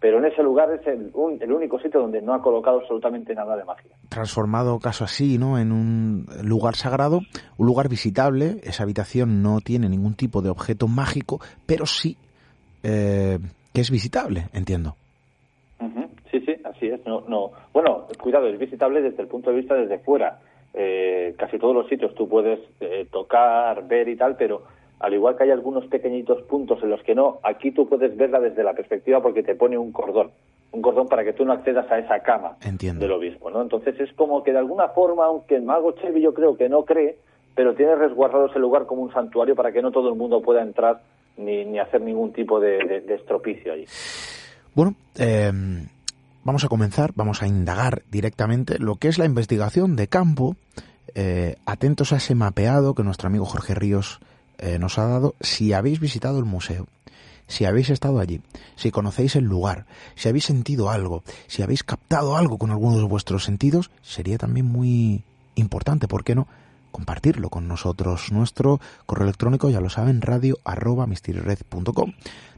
[0.00, 3.64] pero en ese lugar es el, único sitio donde no ha colocado absolutamente nada de
[3.64, 3.92] magia.
[4.08, 5.56] Transformado caso así, ¿no?
[5.56, 7.20] En un lugar sagrado,
[7.56, 12.18] un lugar visitable, esa habitación no tiene ningún tipo de objeto mágico, pero sí
[12.82, 13.38] eh,
[13.72, 14.96] que es visitable, entiendo.
[16.86, 17.06] Así es.
[17.06, 17.52] No, no.
[17.72, 20.40] Bueno, cuidado, es visitable desde el punto de vista desde fuera.
[20.74, 24.62] Eh, casi todos los sitios tú puedes eh, tocar, ver y tal, pero
[25.00, 28.40] al igual que hay algunos pequeñitos puntos en los que no, aquí tú puedes verla
[28.40, 30.30] desde la perspectiva porque te pone un cordón,
[30.72, 33.62] un cordón para que tú no accedas a esa cama del obispo, ¿no?
[33.62, 36.84] Entonces es como que de alguna forma, aunque el mago Chevy yo creo que no
[36.84, 37.16] cree,
[37.54, 40.62] pero tiene resguardado ese lugar como un santuario para que no todo el mundo pueda
[40.62, 41.00] entrar
[41.38, 43.86] ni, ni hacer ningún tipo de, estropicio allí.
[44.74, 45.86] Bueno, em,
[46.46, 50.56] vamos a comenzar, vamos a indagar directamente lo que es la investigación de campo,
[51.16, 54.20] eh, atentos a ese mapeado que nuestro amigo Jorge Ríos
[54.58, 56.86] eh, nos ha dado si habéis visitado el museo,
[57.48, 58.42] si habéis estado allí,
[58.76, 63.04] si conocéis el lugar, si habéis sentido algo, si habéis captado algo con alguno de
[63.04, 65.24] vuestros sentidos, sería también muy
[65.56, 66.46] importante, ¿por qué no?
[66.92, 68.32] compartirlo con nosotros.
[68.32, 71.06] Nuestro correo electrónico, ya lo saben, radio arroba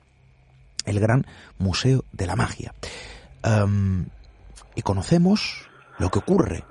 [0.86, 1.26] el gran
[1.58, 2.74] Museo de la Magia
[4.74, 6.64] y conocemos lo que ocurre,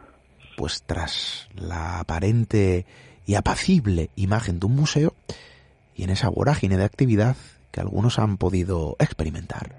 [0.58, 2.86] pues tras la aparente
[3.26, 5.14] y apacible imagen de un museo
[5.96, 7.36] y en esa vorágine de actividad
[7.72, 9.76] que algunos han podido experimentar.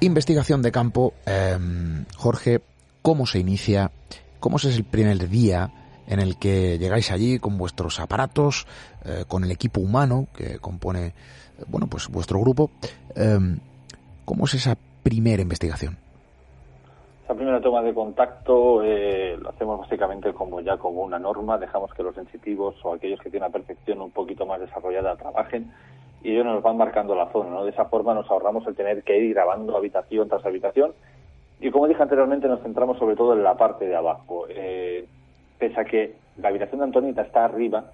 [0.00, 2.62] Investigación de campo, em, Jorge,
[3.02, 3.90] ¿cómo se inicia?
[4.40, 5.70] ¿Cómo es el primer día
[6.06, 8.66] en el que llegáis allí con vuestros aparatos,
[9.04, 11.12] eh, con el equipo humano que compone,
[11.66, 12.70] bueno, pues vuestro grupo?
[13.14, 13.58] Em,
[14.24, 15.98] ¿Cómo es esa primera investigación?
[17.30, 21.94] Esa primera toma de contacto eh, lo hacemos básicamente como ya como una norma, dejamos
[21.94, 25.70] que los sensitivos o aquellos que tienen una percepción un poquito más desarrollada trabajen
[26.24, 27.64] y ellos nos van marcando la zona, ¿no?
[27.64, 30.92] De esa forma nos ahorramos el tener que ir grabando habitación tras habitación
[31.60, 34.46] y como dije anteriormente nos centramos sobre todo en la parte de abajo.
[34.48, 35.06] Eh,
[35.56, 37.92] pese a que la habitación de Antonita está arriba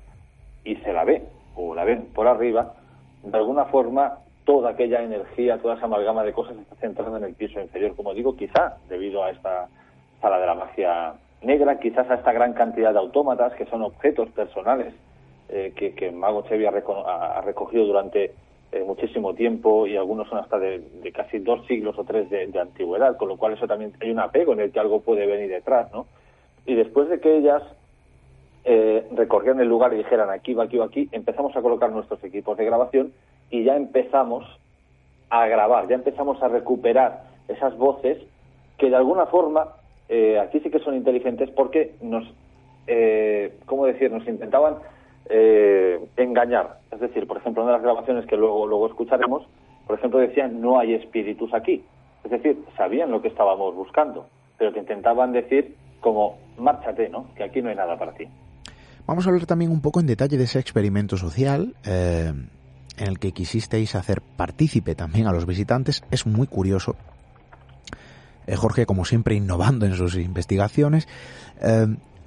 [0.64, 1.26] y se la ve
[1.57, 2.72] o la ven por arriba,
[3.22, 4.16] de alguna forma
[4.47, 8.14] toda aquella energía, toda esa amalgama de cosas está centrando en el piso inferior, como
[8.14, 9.68] digo, quizá debido a esta
[10.22, 14.30] sala de la magia negra, quizás a esta gran cantidad de autómatas que son objetos
[14.30, 14.94] personales
[15.49, 18.32] eh, que, Mago Chevy ha, recogido durante
[18.72, 20.80] eh, muchísimo tiempo y algunos son hasta de,
[21.12, 24.53] casi dos siglos o tres de, antigüedad, con lo cual eso también hay un apego
[24.53, 26.07] en el que algo puede venir detrás, ¿no?
[26.66, 27.62] Y después de que ellas
[28.64, 32.22] eh, recorrieran el lugar y dijeran aquí va, aquí va, aquí, empezamos a colocar nuestros
[32.24, 33.12] equipos de grabación
[33.51, 34.44] y ya empezamos
[35.30, 38.18] a grabar, ya empezamos a recuperar esas voces
[38.78, 39.68] que de alguna forma
[40.40, 42.24] aquí sí que son inteligentes porque nos,
[43.66, 44.76] ¿cómo decir?, nos intentaban
[45.28, 46.78] eh, engañar.
[46.92, 49.44] Es decir, por ejemplo, de las grabaciones que luego, luego escucharemos,
[49.86, 51.84] por ejemplo, decían no hay espíritus aquí.
[52.24, 54.26] Es decir, sabían lo que estábamos buscando,
[54.59, 57.26] pero que intentaban decir como márchate, ¿no?
[57.34, 58.26] Que aquí no hay nada para ti.
[59.07, 62.32] Vamos a hablar también un poco en detalle de ese experimento social eh,
[62.97, 66.03] en el que quisisteis hacer partícipe también a los visitantes.
[66.11, 66.97] Es muy curioso.
[68.47, 71.09] Eh, Jorge, como siempre, innovando en sus investigaciones.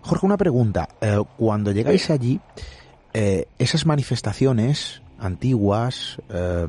[0.01, 0.89] Jorge, una pregunta.
[1.37, 2.39] cuando llegáis allí,
[3.13, 6.67] eh, esas manifestaciones antiguas, eh,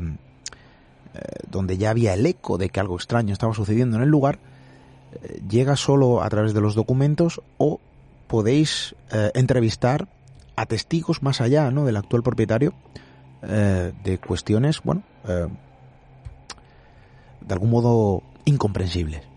[1.50, 4.38] donde ya había el eco de que algo extraño estaba sucediendo en el lugar,
[5.22, 7.80] eh, llega solo a través de los documentos o
[8.26, 8.94] podéis
[9.34, 10.06] entrevistar
[10.54, 11.84] a testigos más allá ¿no?
[11.84, 12.74] del actual propietario
[13.42, 19.30] de cuestiones, bueno, de algún modo incomprensibles.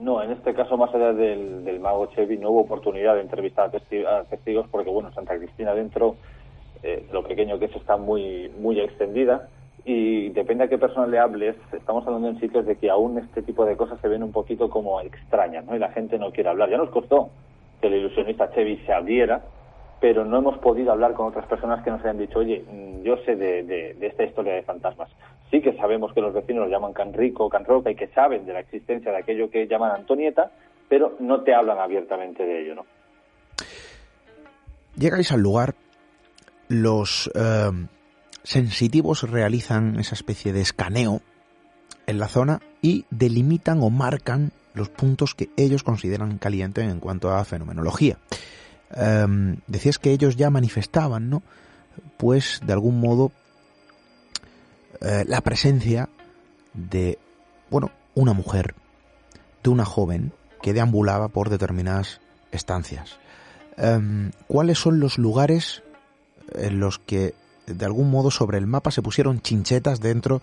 [0.00, 4.24] No, en este caso, más allá del, mago Chevy, no hubo oportunidad de entrevistar a,
[4.24, 6.16] testigos porque, bueno, Santa Cristina dentro,
[6.82, 9.48] eh, lo pequeño que es, está muy, muy extendida
[9.84, 13.42] y depende a qué persona le hables, estamos hablando en sitios de que aún este
[13.42, 15.76] tipo de cosas se ven un poquito como extrañas, ¿no?
[15.76, 16.70] Y la gente no quiere hablar.
[16.70, 17.28] Ya nos costó
[17.80, 19.42] que el ilusionista Chevy se abriera,
[20.00, 23.16] pero no hemos podido hablar con otras personas que nos hayan dicho, oye, mm, yo
[23.24, 25.10] sé de, esta historia de fantasmas.
[25.50, 28.60] Sí que sabemos que los vecinos lo llaman Canrico, Canroca y que saben de la
[28.60, 30.50] existencia de aquello que llaman Antonieta,
[30.88, 32.86] pero no te hablan abiertamente de ello, ¿no?
[34.96, 35.74] Llegáis al lugar,
[36.68, 37.70] los eh,
[38.42, 41.20] sensitivos realizan esa especie de escaneo
[42.06, 47.30] en la zona y delimitan o marcan los puntos que ellos consideran calientes en cuanto
[47.30, 48.18] a fenomenología.
[48.94, 51.42] Em, decías que ellos ya manifestaban, ¿no?
[52.16, 53.32] Pues de algún modo
[55.00, 56.08] eh, la presencia
[56.74, 57.18] de,
[57.70, 58.74] bueno, una mujer,
[59.62, 60.32] de una joven
[60.62, 62.20] que deambulaba por determinadas
[62.52, 63.18] estancias.
[63.76, 65.82] Em, ¿Cuáles son los lugares
[66.54, 67.34] en los que
[67.66, 70.42] de algún modo sobre el mapa se pusieron chinchetas dentro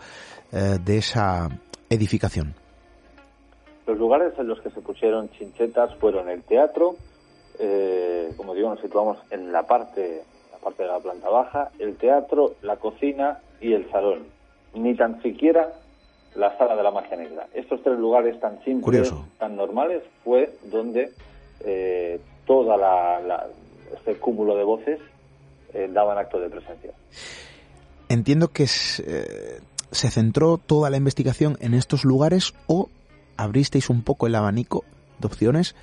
[0.51, 1.49] eh, de esa
[1.89, 2.55] edificación?
[3.85, 6.95] Los lugares en los que se pusieron chinchetas fueron el teatro,
[7.59, 11.95] eh, como digo, nos situamos en la parte, la parte de la planta baja, el
[11.95, 14.27] teatro, la cocina y el salón.
[14.73, 15.73] Ni tan siquiera
[16.35, 17.47] la sala de la magia negra.
[17.53, 21.11] Estos tres lugares tan simples, tan normales, fue donde
[21.61, 23.47] eh, toda la,
[23.95, 24.99] este cúmulo de voces
[25.73, 26.91] eh, daban acto de presencia.
[28.09, 32.89] Entiendo que se centró toda la investigación en estos lugares o
[33.35, 34.83] abristeis un poco el abanico
[35.19, 35.75] de opciones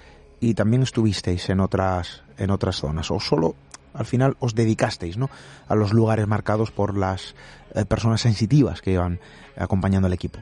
[0.44, 3.54] y también estuvisteis en otras, en otras zonas, o solo
[3.94, 5.30] al final os dedicasteis ¿no?
[5.68, 7.34] a los lugares marcados por las
[7.74, 9.20] eh, personas sensitivas que iban
[9.56, 10.40] acompañando al equipo.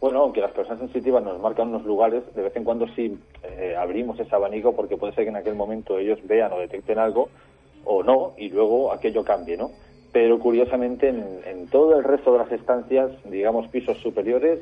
[0.00, 3.74] Bueno, aunque las personas sensitivas nos marcan unos lugares, de vez en cuando sí eh,
[3.76, 7.28] abrimos ese abanico porque puede ser que en aquel momento ellos vean o detecten algo
[7.84, 9.72] o no y luego aquello cambie, ¿no?
[10.12, 14.60] Pero curiosamente en, en todo el resto de las estancias, digamos pisos superiores,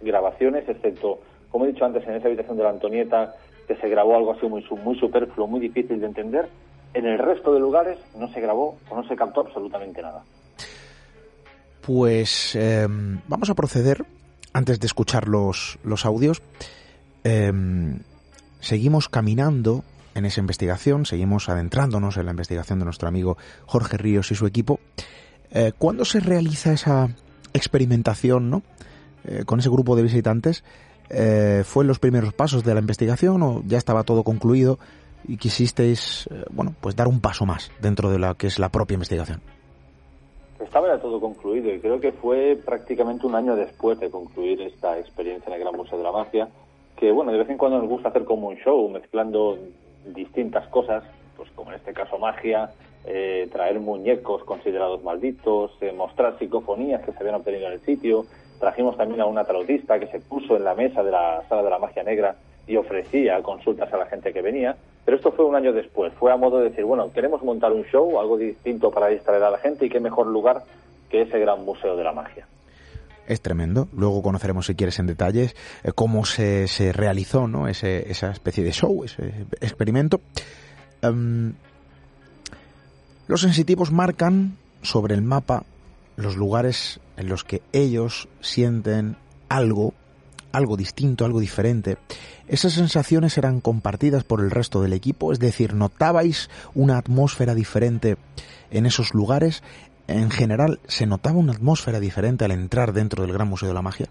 [0.00, 3.34] grabaciones, excepto, como he dicho antes, en esa habitación de la Antonieta,
[3.70, 6.48] que se grabó algo así muy, muy superfluo, muy difícil de entender.
[6.92, 10.24] En el resto de lugares no se grabó o no se captó absolutamente nada.
[11.80, 14.04] Pues em, vamos a proceder,
[14.52, 16.42] antes de escuchar los, los audios,
[17.22, 18.00] em,
[18.58, 19.84] seguimos caminando
[20.16, 24.48] en esa investigación, seguimos adentrándonos en la investigación de nuestro amigo Jorge Ríos y su
[24.48, 24.80] equipo.
[25.52, 27.08] Eh, ¿Cuándo se realiza esa
[27.52, 28.62] experimentación ¿no?
[29.22, 30.64] Eh, con ese grupo de visitantes?
[31.10, 34.78] Eh, fue los primeros pasos de la investigación o ya estaba todo concluido
[35.26, 38.68] y quisisteis, eh, bueno, pues dar un paso más dentro de lo que es la
[38.68, 39.40] propia investigación?
[40.60, 44.98] Estaba ya todo concluido y creo que fue prácticamente un año después de concluir esta
[44.98, 46.48] experiencia en el Gran Museo de la Magia,
[46.96, 49.58] que bueno, de vez en cuando nos gusta hacer como un show, mezclando
[50.06, 51.02] distintas cosas,
[51.36, 52.70] pues como en este caso magia,
[53.04, 58.26] eh, traer muñecos considerados malditos, eh, mostrar psicofonías que se habían obtenido en el sitio,
[58.60, 61.70] Trajimos también a una tarotista que se puso en la mesa de la sala de
[61.70, 62.36] la magia negra
[62.66, 64.76] y ofrecía consultas a la gente que venía.
[65.04, 66.12] Pero esto fue un año después.
[66.14, 69.50] Fue a modo de decir, bueno, queremos montar un show, algo distinto para distraer a
[69.50, 70.62] la gente y qué mejor lugar
[71.08, 72.46] que ese gran museo de la magia.
[73.26, 73.88] Es tremendo.
[73.96, 77.66] Luego conoceremos, si quieres, en detalles eh, cómo se, se realizó ¿no?
[77.66, 80.20] Ese, esa especie de show, ese experimento.
[81.00, 81.54] Em,
[83.26, 85.64] los sensitivos marcan sobre el mapa
[86.20, 89.16] los lugares en los que ellos sienten
[89.48, 89.94] algo,
[90.52, 91.98] algo distinto, algo diferente.
[92.48, 98.16] Esas sensaciones eran compartidas por el resto del equipo, es decir, notabais una atmósfera diferente
[98.70, 99.62] en esos lugares.
[100.08, 103.82] En general, ¿se notaba una atmósfera diferente al entrar dentro del Gran Museo de la
[103.82, 104.08] Magia?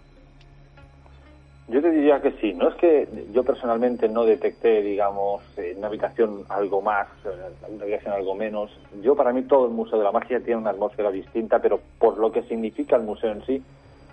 [1.70, 2.52] Yo te diría que sí.
[2.52, 7.84] No es que yo personalmente no detecté, digamos, en una habitación algo más, en una
[7.84, 8.76] habitación algo menos.
[9.02, 12.18] Yo, para mí, todo el Museo de la Magia tiene una atmósfera distinta, pero por
[12.18, 13.62] lo que significa el museo en sí.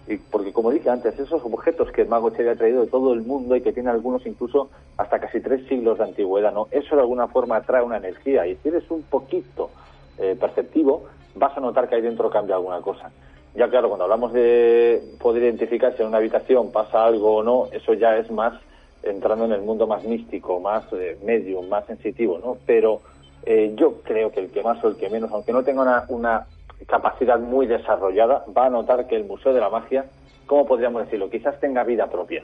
[0.07, 3.11] Y porque, como dije antes, esos objetos que el mago Che había traído de todo
[3.13, 6.67] el mundo y que tiene algunos incluso hasta casi tres siglos de antigüedad, ¿no?
[6.69, 8.45] Eso de alguna forma trae una energía.
[8.45, 9.71] Y si eres un poquito
[10.19, 13.09] eh, perceptivo, vas a notar que ahí dentro cambia alguna cosa.
[13.57, 17.65] Ya claro, cuando hablamos de poder identificar si en una habitación pasa algo o no,
[17.71, 18.53] eso ya es más
[19.01, 22.57] entrando en el mundo más místico, más eh, medio, más sensitivo, ¿no?
[22.67, 23.01] Pero
[23.47, 26.05] eh, yo creo que el que más o el que menos, aunque no tenga una,
[26.09, 26.45] una
[26.85, 30.05] capacidad muy desarrollada, va a notar que el Museo de la Magia,
[30.45, 31.27] ¿cómo podríamos decirlo?
[31.27, 32.43] Quizás tenga vida propia.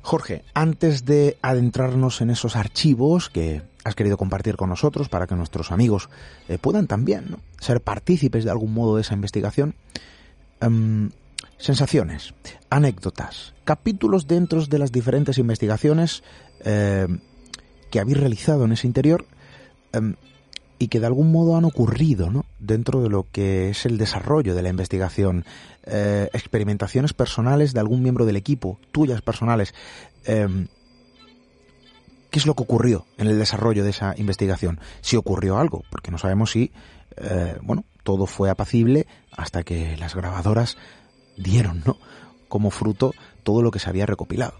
[0.00, 5.36] Jorge, antes de adentrarnos en esos archivos que has querido compartir con nosotros para que
[5.36, 6.08] nuestros amigos
[6.48, 9.76] eh, puedan también ser partícipes de algún modo de esa investigación,
[10.60, 11.10] em,
[11.56, 12.34] sensaciones,
[12.68, 16.24] anécdotas, capítulos dentro de las diferentes investigaciones
[16.64, 17.06] eh,
[17.90, 19.24] que habéis realizado en ese interior
[19.92, 20.16] em,
[20.80, 22.44] y que de algún modo han ocurrido ¿no?
[22.58, 25.44] dentro de lo que es el desarrollo de la investigación,
[25.84, 29.74] eh, experimentaciones personales de algún miembro del equipo, tuyas personales.
[32.36, 34.78] ¿Qué es lo que ocurrió en el desarrollo de esa investigación?
[35.00, 36.70] Si ocurrió algo, porque no sabemos si,
[37.16, 40.76] eh, bueno, todo fue apacible hasta que las grabadoras
[41.38, 41.96] dieron, ¿no?
[42.48, 43.12] Como fruto
[43.42, 44.52] todo lo que se había recopilado.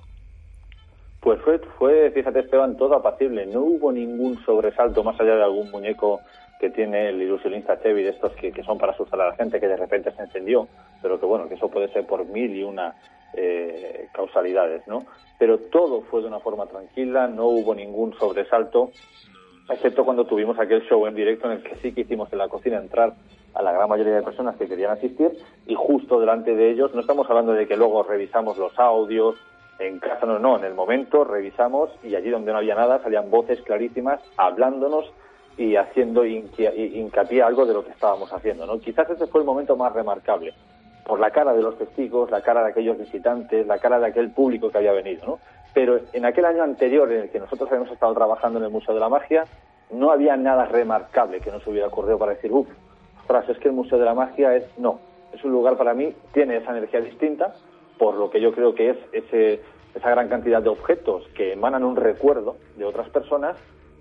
[1.21, 3.45] Pues fue, fue, fíjate Esteban, todo apacible.
[3.45, 6.21] No hubo ningún sobresalto más allá de algún muñeco
[6.59, 9.69] que tiene el ilusionista Chevy, de estos que, son para asustar a la gente, que
[9.69, 10.67] de repente se encendió,
[11.03, 12.95] pero que bueno, que eso puede ser por mil y una
[13.37, 15.05] eh, causalidades, ¿no?
[15.39, 18.91] Pero todo fue de una forma tranquila, no hubo ningún sobresalto,
[19.69, 22.49] excepto cuando tuvimos aquel show en directo en el que sí que hicimos en la
[22.49, 23.15] cocina entrar
[23.55, 25.31] a la gran mayoría de personas que querían asistir
[25.67, 29.37] y justo delante de ellos, no estamos hablando de que luego revisamos los audios,
[29.79, 33.31] en casa no, no, en el momento revisamos y allí donde no había nada salían
[33.31, 35.13] voces clarísimas hablándonos
[35.59, 38.79] y haciendo hincapié algo de lo que estábamos haciendo, ¿no?
[38.79, 40.53] Quizás ese fue el momento más remarcable,
[41.07, 44.31] por la cara de los testigos, la cara de aquellos visitantes, la cara de aquel
[44.31, 45.39] público que había venido, ¿no?
[45.73, 48.95] Pero en aquel año anterior en el que nosotros habíamos estado trabajando en el Museo
[48.95, 49.45] de la Magia,
[49.91, 52.67] no había nada remarcable que nos hubiera ocurrido para decir, uff,
[53.21, 54.99] ostras, es que el Museo de la Magia es, no,
[55.33, 57.55] es un lugar para mí, tiene esa energía distinta,
[57.99, 59.61] por lo que yo creo que es ese,
[59.95, 63.57] esa gran cantidad de objetos que emanan un recuerdo de otras personas,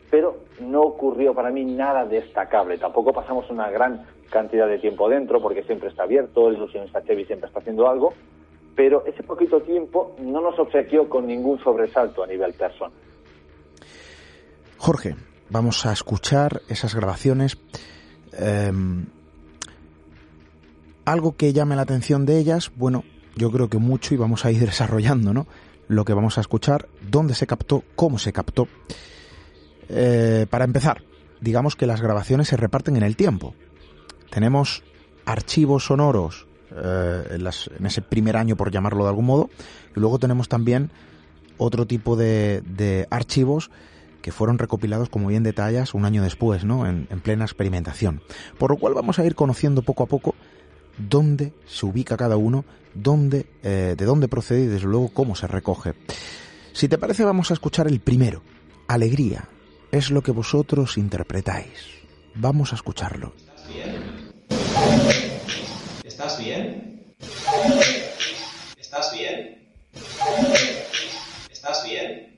[0.09, 2.77] pero no ocurrió para mí nada destacable.
[2.77, 7.25] Tampoco pasamos una gran cantidad de tiempo dentro, porque siempre está abierto, el ilusionista Chevy
[7.25, 8.13] siempre está haciendo algo,
[8.75, 12.91] pero ese poquito tiempo no nos obsequió con ningún sobresalto a nivel personal.
[14.77, 15.15] Jorge,
[15.49, 17.57] vamos a escuchar esas grabaciones.
[18.37, 19.05] Em,
[21.05, 23.03] algo que llame la atención de ellas, bueno,
[23.35, 25.47] yo creo que mucho y vamos a ir desarrollando, ¿no?
[25.87, 28.67] Lo que vamos a escuchar, dónde se captó, cómo se captó.
[29.87, 31.03] Eh, para empezar,
[31.41, 33.53] digamos que las grabaciones se reparten en el tiempo.
[34.29, 34.83] Tenemos
[35.25, 39.49] archivos sonoros eh, en, ese primer año, por llamarlo de algún modo,
[39.95, 40.91] y luego tenemos también
[41.57, 43.71] otro tipo de, archivos
[44.21, 46.87] que fueron recopilados, como bien detallas, un año después, ¿no?
[46.87, 48.21] En, en, plena experimentación.
[48.57, 50.35] Por lo cual vamos a ir conociendo poco a poco
[50.97, 55.47] dónde se ubica cada uno, dónde, eh, de dónde procede y desde luego cómo se
[55.47, 55.93] recoge.
[56.73, 58.41] Si te parece vamos a escuchar el primero,
[58.87, 59.47] Alegría,
[59.91, 62.03] es lo que vosotros interpretáis.
[62.35, 63.33] Vamos a escucharlo.
[66.03, 67.15] ¿Estás bien?
[68.77, 69.57] ¿Estás bien?
[71.49, 72.35] ¿Estás bien?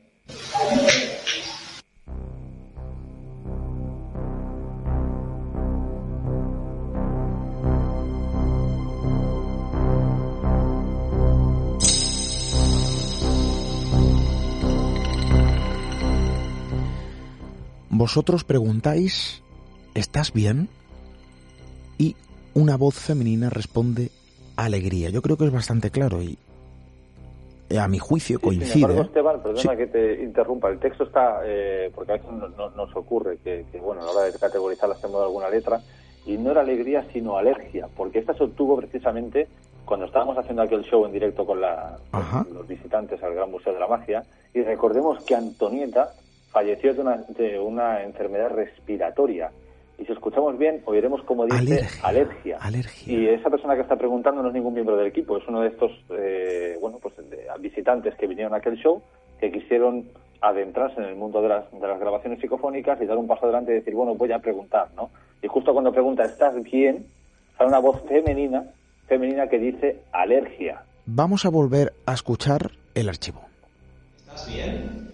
[17.90, 19.42] Vosotros preguntáis,
[19.96, 20.70] ¿estás bien?
[21.98, 22.16] Y
[22.58, 24.10] una voz femenina responde,
[24.56, 25.10] alegría.
[25.12, 26.38] Yo creo que es bastante claro y
[27.78, 28.74] a mi juicio coincide.
[28.74, 32.32] sin embargo, Esteban, perdona que te interrumpa, el texto está, eh, porque a veces
[32.76, 35.82] nos ocurre que, bueno, a la hora de categorizarla hacemos alguna letra,
[36.26, 39.48] y no era alegría, sino alergia, porque esta se obtuvo precisamente
[39.86, 43.74] cuando estábamos haciendo aquel show en directo con, la, con los visitantes al Gran Museo
[43.74, 46.12] de la Magia, y recordemos que Antonieta
[46.50, 49.52] falleció de una, de una enfermedad respiratoria.
[49.98, 52.60] Y si escuchamos bien, oiremos como dice alergia.
[53.06, 55.70] Y esa persona que está preguntando no es ningún miembro del equipo, es uno de
[55.70, 57.16] estos eh, bueno, pues
[57.60, 59.02] visitantes que vinieron a aquel show
[59.40, 60.06] que quisieron
[60.42, 63.72] adentrarse en el mundo de las, de las grabaciones psicofónicas y dar un paso adelante
[63.72, 65.10] y decir, bueno, voy a preguntar, ¿no?
[65.42, 67.06] Y justo cuando pregunta, ¿estás bien?
[67.58, 68.64] sale una voz femenina,
[69.08, 70.84] femenina que dice alergia.
[71.06, 73.42] Vamos a volver a escuchar el archivo.
[74.20, 75.12] ¿Estás bien?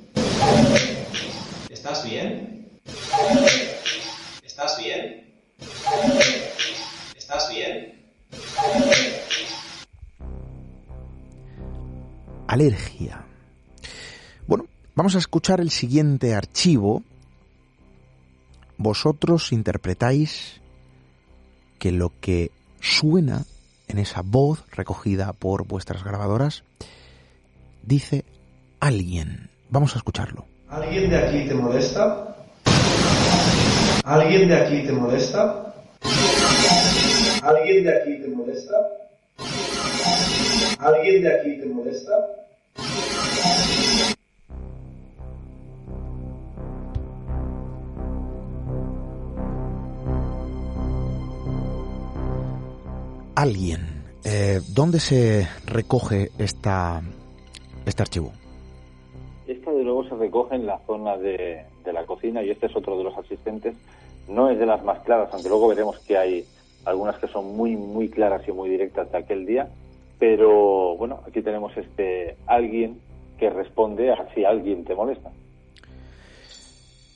[1.70, 2.68] ¿Estás bien?
[4.54, 5.34] ¿Estás bien?
[7.18, 8.06] ¿Estás bien?
[12.45, 13.26] Alergia.
[14.45, 17.01] Bueno, vamos a escuchar el siguiente archivo.
[18.78, 20.62] Vosotros interpretáis
[21.80, 23.45] que lo que suena
[23.88, 26.64] en esa voz recogida por vuestras grabadoras
[27.82, 28.24] dice
[28.80, 29.49] alguien.
[29.72, 30.45] Vamos a escucharlo.
[30.70, 32.34] ¿Alguien de aquí te molesta?
[34.06, 35.74] ¿Alguien de aquí te molesta?
[37.41, 38.76] ¿Alguien de aquí te molesta?
[40.80, 42.14] ¿Alguien de aquí te molesta?
[53.36, 57.02] Alguien, eh, ¿dónde se recoge esta,
[57.86, 58.32] este archivo?
[59.48, 62.76] Esta de luego se recoge en la zona de, de la cocina y este es
[62.76, 63.76] otro de los asistentes.
[64.28, 66.46] No es de las más claras, aunque luego veremos que hay
[66.86, 69.68] algunas que son muy, muy claras y muy directas de aquel día.
[70.20, 73.00] Pero bueno, aquí tenemos este alguien
[73.38, 75.32] que responde a si alguien te molesta.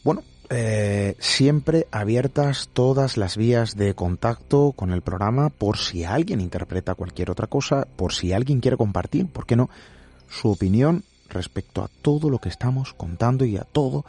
[0.03, 6.39] Bueno, eh, siempre abiertas todas las vías de contacto con el programa por si alguien
[6.39, 9.70] interpreta cualquier otra cosa, por si alguien quiere compartir, ¿por qué no?
[10.30, 14.05] Su opinión respecto a todo lo que estamos contando y a todo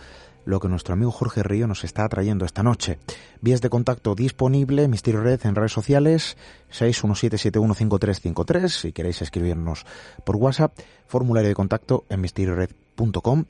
[0.49, 2.99] lo que nuestro amigo Jorge Río nos está trayendo esta noche.
[3.43, 6.39] Vías de contacto disponible, Misterio Red en redes sociales,
[6.73, 9.85] 617-715353, si queréis escribirnos
[10.25, 10.73] por WhatsApp,
[11.07, 13.45] formulario de contacto en misteriored.com.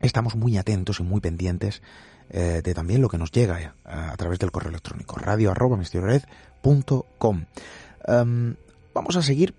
[0.00, 1.80] Estamos muy atentos y muy pendientes
[2.28, 5.76] eh, de también lo que nos llega eh, a través del correo electrónico, radio arroba
[5.76, 7.44] misteriored.com.
[8.08, 8.54] Um,
[8.92, 9.54] vamos a seguir,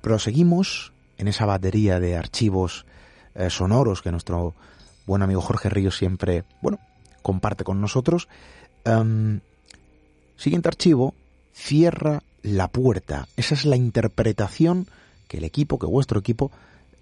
[0.00, 2.86] proseguimos en esa batería de archivos
[3.34, 4.54] eh, sonoros que nuestro
[5.06, 6.78] buen amigo Jorge Ríos siempre, bueno,
[7.22, 8.28] comparte con nosotros.
[8.84, 9.40] Um,
[10.36, 11.14] siguiente archivo,
[11.54, 13.28] cierra la puerta.
[13.36, 14.86] Esa es la interpretación
[15.28, 16.50] que el equipo, que vuestro equipo,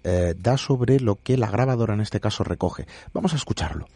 [0.03, 2.87] eh, da sobre lo que la grabadora en este caso recoge.
[3.13, 3.87] Vamos a escucharlo.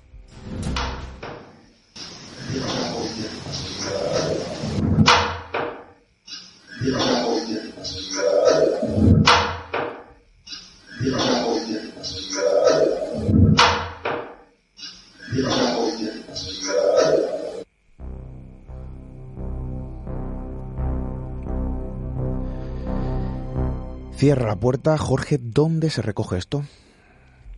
[24.20, 24.98] Cierra la puerta.
[24.98, 26.64] Jorge, ¿dónde se recoge esto?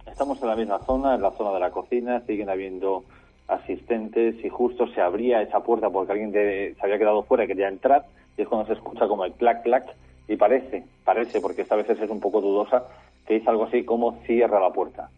[0.06, 3.04] Estamos en la misma zona, en la zona de la cocina, siguen habiendo
[3.48, 7.48] asistentes y justo se abría esa puerta porque alguien de- se había quedado fuera y
[7.48, 8.06] quería entrar
[8.38, 9.86] y es cuando se escucha como el clac clac
[10.28, 12.84] y parece, parece, porque esta vez es un poco dudosa,
[13.28, 15.10] que dice algo así como cierra la puerta.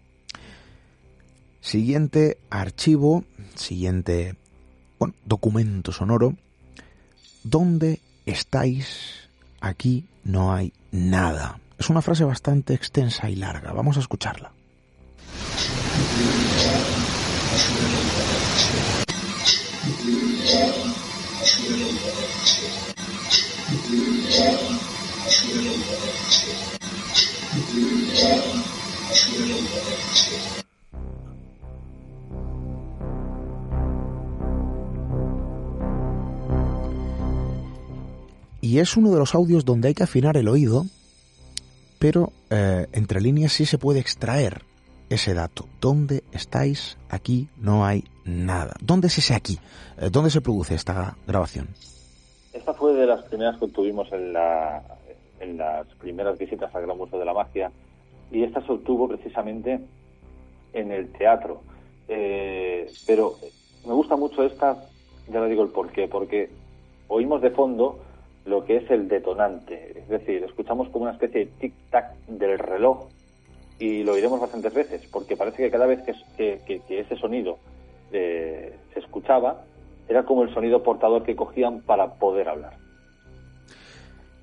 [1.60, 3.26] Siguiente archivo,
[3.56, 4.36] siguiente
[4.98, 6.36] bueno, documento sonoro.
[7.44, 9.23] ¿Dónde estáis?
[9.64, 11.58] Aquí no hay nada.
[11.80, 13.72] Es una frase bastante extensa y larga.
[13.72, 14.52] Vamos a escucharla.
[38.74, 40.86] Y es uno de los audios donde hay que afinar el oído,
[42.00, 44.64] pero eh, entre líneas sí se puede extraer
[45.12, 45.68] ese dato.
[45.80, 46.98] ¿Dónde estáis?
[47.08, 48.74] Aquí no hay nada.
[48.82, 49.60] ¿Dónde es ese aquí?
[50.00, 51.68] Eh, ¿Dónde se produce esta grabación?
[52.52, 54.82] Esta fue de las primeras que tuvimos en, la,
[55.40, 57.72] en las primeras visitas al Gran Museo de la Magia
[58.32, 59.82] y esta se obtuvo precisamente
[60.74, 61.62] en el teatro.
[62.08, 63.36] Eh, pero
[63.86, 64.84] me gusta mucho esta,
[65.32, 66.50] ya le digo el porqué, porque
[67.08, 68.00] oímos de fondo
[68.46, 73.08] lo que es el detonante, es decir, escuchamos como una especie de tic-tac del reloj
[73.80, 76.02] y lo oiremos bastantes veces, porque parece que cada vez
[76.38, 77.58] que, ese sonido
[78.12, 79.64] eh, se escuchaba,
[80.08, 82.78] era como el sonido portador que cogían para poder hablar.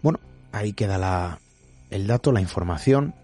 [0.03, 0.18] Bueno,
[0.53, 1.38] ahí queda la,
[1.90, 3.14] el dato, la información,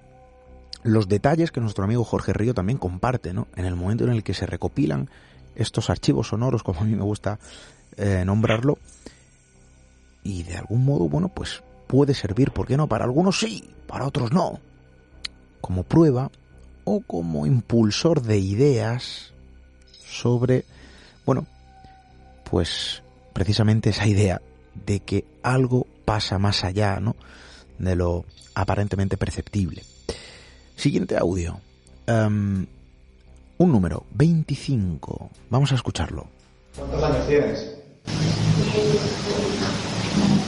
[0.83, 3.49] los detalles que nuestro amigo Jorge Río también comparte, ¿no?
[3.57, 5.09] En el momento en el que se recopilan
[5.55, 7.39] estos archivos sonoros, como a mí me gusta
[7.97, 8.79] eh, nombrarlo,
[10.27, 12.89] y de algún modo, bueno, pues puede servir, ¿por qué no?
[12.89, 14.59] Para algunos sí, para otros no.
[15.61, 16.33] Como prueba
[16.85, 19.33] o como impulsor de ideas
[20.05, 20.65] sobre,
[21.25, 21.47] bueno,
[22.51, 23.03] pues
[23.33, 24.43] precisamente esa idea
[24.85, 27.15] de que algo pasa más allá, ¿no?
[27.79, 28.25] De lo
[28.55, 29.85] aparentemente perceptible.
[30.75, 31.61] Siguiente audio.
[32.09, 32.67] Um,
[33.59, 35.31] un número, 25.
[35.51, 36.27] Vamos a escucharlo.
[36.77, 37.77] ¿Cuántos años tienes?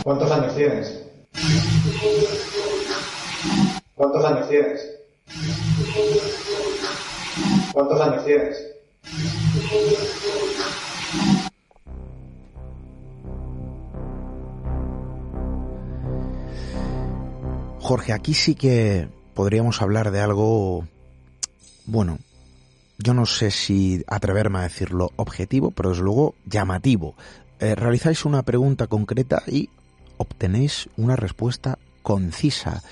[0.08, 1.04] ¿Cuántos años tienes?
[3.94, 4.80] ¿Cuántos años tienes?
[7.74, 8.56] ¿Cuántos años tienes?
[17.80, 20.86] Jorge, aquí sí que podríamos hablar de algo,
[21.84, 22.18] bueno,
[22.96, 27.14] yo no sé si atreverme a decirlo objetivo, pero desde luego llamativo.
[27.60, 29.68] Eh, realizáis una pregunta concreta y
[30.18, 32.82] obtenéis una respuesta concisa.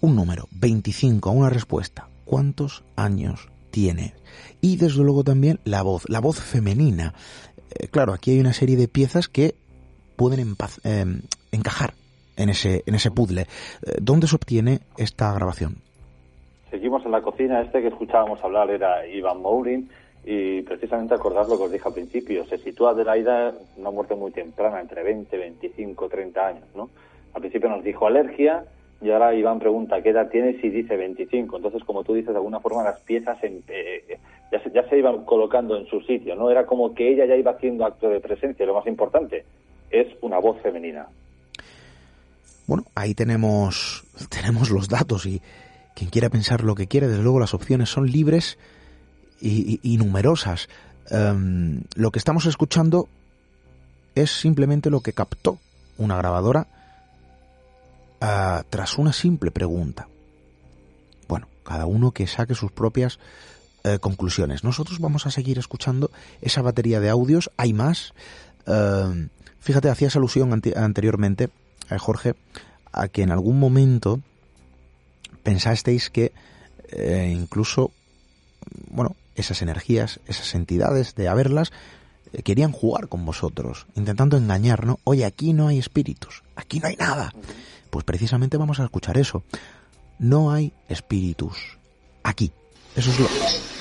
[0.00, 2.08] Un número, 25, una respuesta.
[2.24, 4.14] ¿Cuántos años tiene?
[4.60, 7.14] Y desde luego también la voz, la voz femenina.
[7.70, 9.54] Eh, claro, aquí hay una serie de piezas que
[10.16, 11.04] pueden eh,
[11.52, 11.94] encajar
[12.36, 13.42] en ese, en ese puzzle.
[13.42, 13.46] Eh,
[14.00, 15.76] ¿Dónde se obtiene esta grabación?
[16.70, 17.60] Seguimos en la cocina.
[17.60, 19.90] Este que escuchábamos hablar era Iván Mourin
[20.24, 22.46] y precisamente acordar lo que os dije al principio.
[22.46, 26.90] Se sitúa Adelaida una muerte muy temprana, entre 20, 25, 30 años, ¿no?
[27.34, 28.64] Al principio nos dijo alergia
[29.00, 31.56] y ahora Iván pregunta qué edad tienes y dice 25.
[31.56, 34.18] Entonces, como tú dices, de alguna forma las piezas en- eh,
[34.52, 36.50] ya, se, ya se iban colocando en su sitio, ¿no?
[36.50, 38.64] Era como que ella ya iba haciendo acto de presencia.
[38.64, 39.44] Lo más importante
[39.90, 41.08] es una voz femenina.
[42.68, 45.42] Bueno, ahí tenemos, tenemos los datos y
[45.96, 48.58] quien quiera pensar lo que quiere, desde luego las opciones son libres
[49.42, 50.68] y, y- numerosas.
[51.10, 53.08] Em, lo que estamos escuchando
[54.14, 55.58] es simplemente lo que captó
[55.98, 56.66] una grabadora
[58.20, 60.08] ah, tras una simple pregunta.
[61.28, 63.18] Bueno, cada uno que saque sus propias
[63.84, 64.64] eh, conclusiones.
[64.64, 67.50] Nosotros vamos a seguir escuchando esa batería de audios.
[67.56, 68.14] Hay más.
[68.66, 69.28] Em,
[69.60, 71.50] fíjate, hacías alusión ante- anteriormente,
[71.90, 72.34] eh, Jorge,
[72.92, 74.20] a que en algún momento
[75.42, 76.32] pensasteis que
[76.90, 77.90] eh, incluso,
[78.90, 81.72] bueno, esas energías, esas entidades de haberlas,
[82.32, 84.98] eh, querían jugar con vosotros, intentando engañar, ¿no?
[85.04, 87.32] Oye, aquí no hay espíritus, aquí no hay nada.
[87.90, 89.44] Pues precisamente vamos a escuchar eso.
[90.18, 91.78] No hay espíritus
[92.22, 92.52] aquí.
[92.96, 93.71] Eso es lo...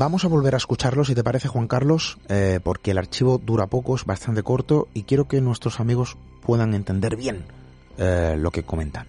[0.00, 3.66] Vamos a volver a escucharlo, si te parece, Juan Carlos, eh, porque el archivo dura
[3.66, 7.44] poco, es bastante corto y quiero que nuestros amigos puedan entender bien
[7.98, 9.06] eh, lo que comentan.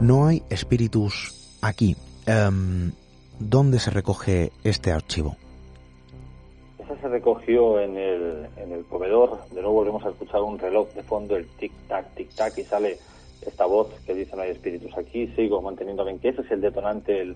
[0.00, 1.94] No hay espíritus aquí.
[2.24, 2.92] Em,
[3.40, 5.34] ¿Dónde se recoge este archivo?
[6.78, 9.38] Esa se recogió en el, en el comedor.
[9.48, 12.98] De nuevo volvemos a escuchar un reloj de fondo, el tic-tac, tic-tac, y sale
[13.40, 15.28] esta voz que dice no hay espíritus aquí.
[15.28, 17.34] Sigo manteniéndome en que ese es el detonante, el,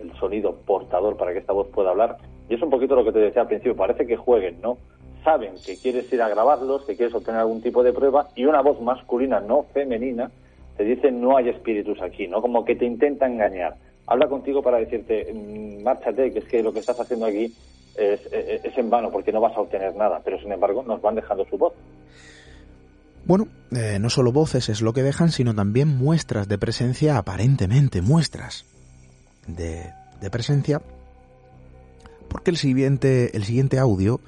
[0.00, 2.16] el sonido portador para que esta voz pueda hablar.
[2.48, 3.76] Y es un poquito lo que te decía al principio.
[3.76, 4.78] Parece que jueguen, ¿no?
[5.22, 8.60] Saben que quieres ir a grabarlos, que quieres obtener algún tipo de prueba, y una
[8.60, 10.32] voz masculina, no femenina,
[10.76, 12.42] te dice no hay espíritus aquí, ¿no?
[12.42, 13.76] Como que te intenta engañar.
[14.06, 17.54] Habla contigo para decirte, "Mm, márchate, que es que lo que estás haciendo aquí
[17.96, 20.20] es, es- en vano porque no vas a obtener nada.
[20.24, 21.72] Pero sin embargo nos van dejando su voz.
[23.24, 28.02] Bueno, eh, no solo voces es lo que dejan, sino también muestras de presencia, aparentemente
[28.02, 28.66] muestras
[29.46, 29.90] de,
[30.20, 30.82] de presencia,
[32.28, 34.20] porque el siguiente, el siguiente audio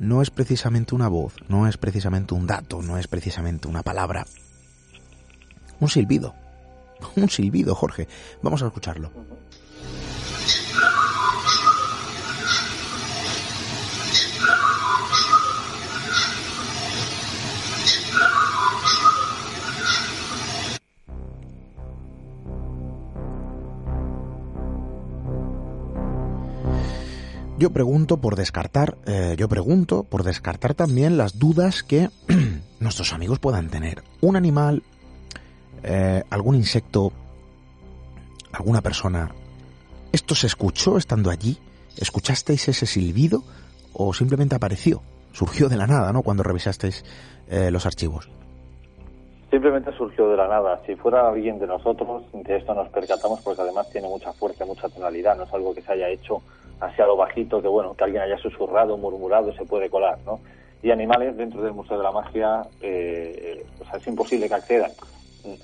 [0.00, 4.26] no es precisamente una voz, no es precisamente un dato, no es precisamente una palabra.
[5.78, 6.34] Un silbido.
[7.16, 8.08] Un silbido, Jorge.
[8.42, 9.10] Vamos a escucharlo.
[27.58, 32.10] Yo pregunto por descartar, eh, yo pregunto por descartar también las dudas que
[32.80, 34.04] nuestros amigos puedan tener.
[34.20, 34.82] Un animal,
[35.86, 37.12] eh, algún insecto,
[38.52, 39.30] alguna persona.
[40.10, 41.56] ¿Esto se escuchó estando allí?
[41.96, 43.44] ¿Escuchasteis ese silbido
[43.92, 45.00] o simplemente apareció?
[45.32, 46.22] Surgió de la nada, ¿no?
[46.22, 47.04] Cuando revisasteis
[47.48, 48.28] eh, los archivos.
[49.48, 50.82] Simplemente surgió de la nada.
[50.84, 54.88] Si fuera alguien de nosotros, de esto nos percatamos porque además tiene mucha fuerza, mucha
[54.88, 55.36] tonalidad.
[55.36, 56.42] No es algo que se haya hecho
[56.80, 60.40] así a lo bajito, que bueno, que alguien haya susurrado, murmurado, se puede colar, ¿no?
[60.82, 64.90] Y animales dentro del Museo de la Magia, eh, o sea, es imposible que accedan.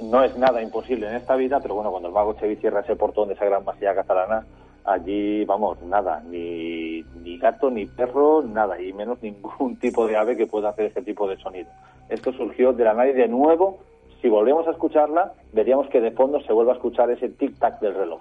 [0.02, 2.96] No es nada imposible en esta vida, pero bueno, cuando el mago Chevi cierra ese
[2.96, 4.46] portón de esa gran masía catalana,
[4.84, 10.36] allí, vamos, nada, ni, ni gato, ni perro, nada, y menos ningún tipo de ave
[10.36, 11.70] que pueda hacer este tipo de sonido.
[12.08, 13.80] Esto surgió de la y de nuevo,
[14.20, 17.94] si volvemos a escucharla, veríamos que de fondo se vuelve a escuchar ese tic-tac del
[17.94, 18.20] reloj.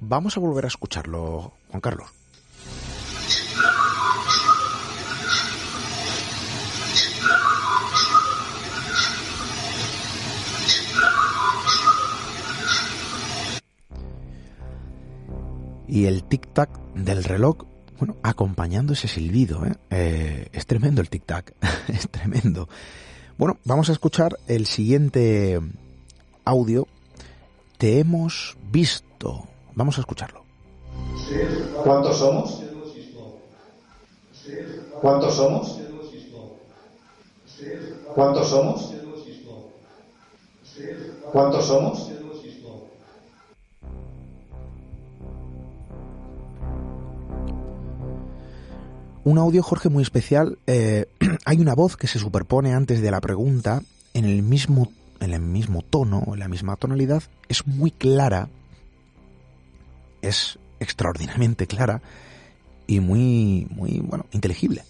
[0.00, 2.12] Vamos a volver a escucharlo, Juan Carlos.
[15.88, 17.64] Y el tic-tac del reloj,
[17.98, 19.76] bueno, acompañando ese silbido, ¿eh?
[19.90, 21.54] Eh, es tremendo el tic-tac,
[21.88, 22.68] es tremendo.
[23.38, 25.60] Bueno, vamos a escuchar el siguiente
[26.44, 26.86] audio.
[27.78, 29.46] Te hemos visto.
[29.74, 30.42] Vamos a escucharlo.
[31.84, 32.62] ¿Cuántos somos?
[35.00, 35.80] ¿Cuántos somos?
[38.14, 38.94] ¿Cuántos somos?
[41.32, 42.12] ¿Cuántos somos?
[49.26, 50.56] Un audio, Jorge, muy especial.
[50.68, 51.06] Eh,
[51.46, 53.80] hay una voz que se superpone antes de la pregunta
[54.14, 54.86] en el mismo,
[55.20, 57.24] en el mismo tono, en la misma tonalidad.
[57.48, 58.46] Es muy clara.
[60.22, 62.00] Es extraordinariamente clara
[62.86, 64.82] y muy, muy, bueno, inteligible.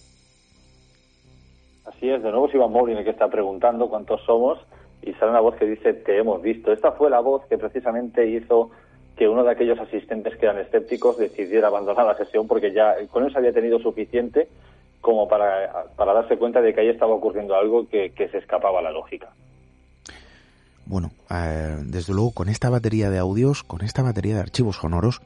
[1.85, 4.59] Así es, de nuevo es Iván Moblin que está preguntando cuántos somos
[5.01, 6.71] y sale una voz que dice te hemos visto.
[6.71, 8.69] Esta fue la voz que precisamente hizo
[9.17, 13.25] que uno de aquellos asistentes que eran escépticos decidiera abandonar la sesión porque ya con
[13.25, 14.47] eso había tenido suficiente
[15.01, 18.83] como para, para darse cuenta de que ahí estaba ocurriendo algo que, se escapaba a
[18.83, 19.33] la lógica.
[20.85, 25.21] Bueno, eh, desde luego con esta batería de audios, con esta batería de archivos sonoros,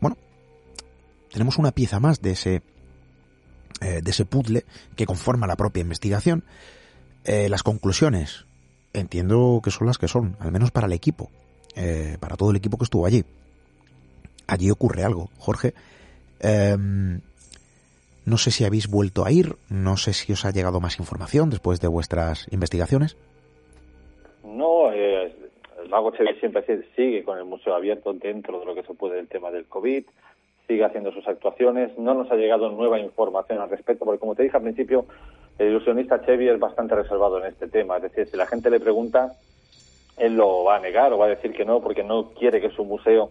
[0.00, 0.16] bueno,
[1.32, 2.62] tenemos una pieza más de ese
[3.80, 4.64] eh, de ese puzzle
[4.96, 6.44] que conforma la propia investigación.
[7.24, 8.46] Eh, las conclusiones,
[8.92, 11.30] entiendo que son las que son, al menos para el equipo,
[11.76, 13.24] eh, para todo el equipo que estuvo allí.
[14.46, 15.74] Allí ocurre algo, Jorge.
[16.40, 17.20] Em,
[18.24, 21.50] no sé si habéis vuelto a ir, no sé si os ha llegado más información
[21.50, 23.16] después de vuestras investigaciones.
[24.44, 25.34] No, eh,
[25.82, 26.64] el Lago Chevy siempre
[26.96, 30.04] sigue con el museo abierto dentro de lo que se puede el tema del COVID,
[30.66, 34.42] sigue haciendo sus actuaciones, no nos ha llegado nueva información al respecto, porque como te
[34.42, 35.06] dije al principio,
[35.58, 38.80] el ilusionista Chevy es bastante reservado en este tema, es decir, si la gente le
[38.80, 39.32] pregunta,
[40.16, 42.70] él lo va a negar o va a decir que no, porque no quiere que
[42.70, 43.30] su museo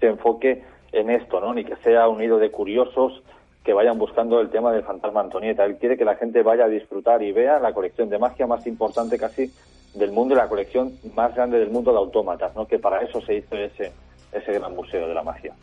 [0.00, 1.54] se enfoque en esto, ¿no?
[1.54, 3.22] Ni que sea un nido de curiosos
[3.64, 5.64] que vayan buscando el tema del fantasma Antonieta.
[5.64, 8.66] Él quiere que la gente vaya a disfrutar y vea la colección de magia más
[8.66, 9.52] importante casi
[9.94, 12.66] del mundo y la colección más grande del mundo de autómatas, ¿no?
[12.66, 13.92] Que para eso se hizo ese,
[14.32, 15.54] ese gran museo de la magia.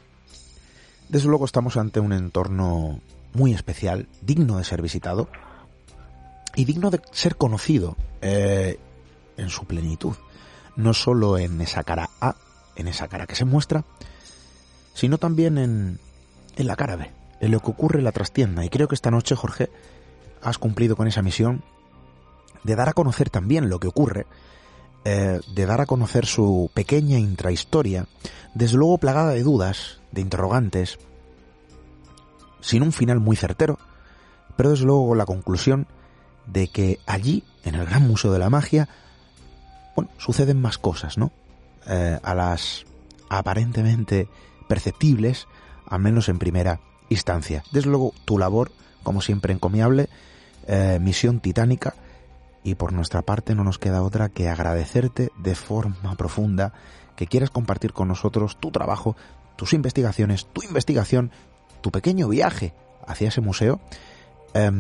[1.09, 2.99] Desde luego estamos ante un entorno
[3.33, 5.27] muy especial, digno de ser visitado
[6.55, 8.77] y digno de ser conocido eh,
[9.37, 10.15] en su plenitud.
[10.75, 12.35] No solo en esa cara A,
[12.75, 13.85] en esa cara que se muestra,
[14.93, 15.99] sino también en,
[16.55, 18.65] en la cara B, en lo que ocurre en la trastienda.
[18.65, 19.69] Y creo que esta noche, Jorge,
[20.41, 21.63] has cumplido con esa misión
[22.63, 24.25] de dar a conocer también lo que ocurre,
[25.03, 28.07] eh, de dar a conocer su pequeña intrahistoria,
[28.53, 30.97] desde luego plagada de dudas, de interrogantes,
[32.61, 33.77] sin un final muy certero,
[34.57, 35.87] pero desde luego la conclusión
[36.47, 38.89] de que allí, en el Gran Museo de la Magia,
[39.95, 41.31] bueno, suceden más cosas, ¿no?
[41.87, 42.85] Eh, a las
[43.29, 44.27] aparentemente
[44.67, 45.47] perceptibles,
[45.87, 46.79] al menos en primera
[47.09, 47.63] instancia.
[47.71, 48.71] Desde luego, tu labor,
[49.03, 50.09] como siempre, encomiable,
[50.67, 51.95] eh, misión titánica,
[52.63, 56.73] y por nuestra parte no nos queda otra que agradecerte de forma profunda
[57.15, 59.15] que quieras compartir con nosotros tu trabajo,
[59.55, 61.31] tus investigaciones, tu investigación,
[61.81, 62.73] tu pequeño viaje
[63.07, 63.79] hacia ese museo
[64.55, 64.71] eh,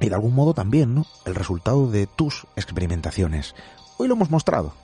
[0.00, 1.06] y de algún modo también ¿no?
[1.24, 3.54] el resultado de tus experimentaciones.
[4.00, 4.74] Hoy lo hemos mostrado,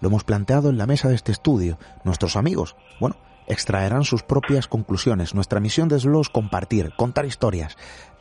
[0.00, 1.76] lo hemos planteado en la mesa de este estudio.
[2.04, 3.16] Nuestros amigos, bueno,
[3.48, 5.34] extraerán sus propias conclusiones.
[5.34, 7.76] Nuestra misión desde luego es compartir, contar historias.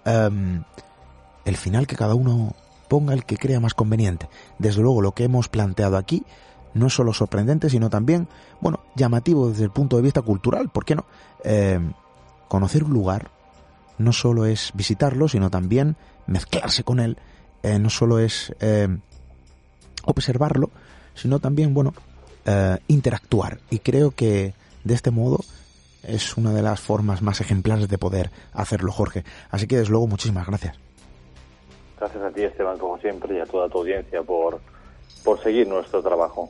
[0.06, 0.62] Eh,
[1.46, 2.56] el final que cada uno
[2.88, 4.28] ponga el que crea más conveniente.
[4.58, 6.26] Desde luego lo que hemos planteado aquí
[6.74, 8.28] no es solo sorprendente, sino también,
[8.60, 10.70] bueno, llamativo desde el punto de vista cultural.
[10.70, 11.06] ¿Por qué no?
[11.44, 11.80] Eh,
[12.48, 13.30] conocer un lugar
[14.00, 15.96] no solo es visitarlo, sino también
[16.26, 17.20] mezclarse con él.
[17.62, 18.88] Eh, no solo es eh,
[20.04, 20.70] observarlo,
[21.16, 21.94] sino también, bueno,
[22.46, 23.60] eh, interactuar.
[23.70, 25.40] Y creo que de este modo
[26.04, 29.24] es una de las formas más ejemplares de poder hacerlo, Jorge.
[29.52, 30.78] Así que, desde luego, muchísimas gracias.
[32.00, 34.62] Gracias a ti, Esteban, como siempre, y a toda tu audiencia por,
[35.24, 36.50] por seguir nuestro trabajo.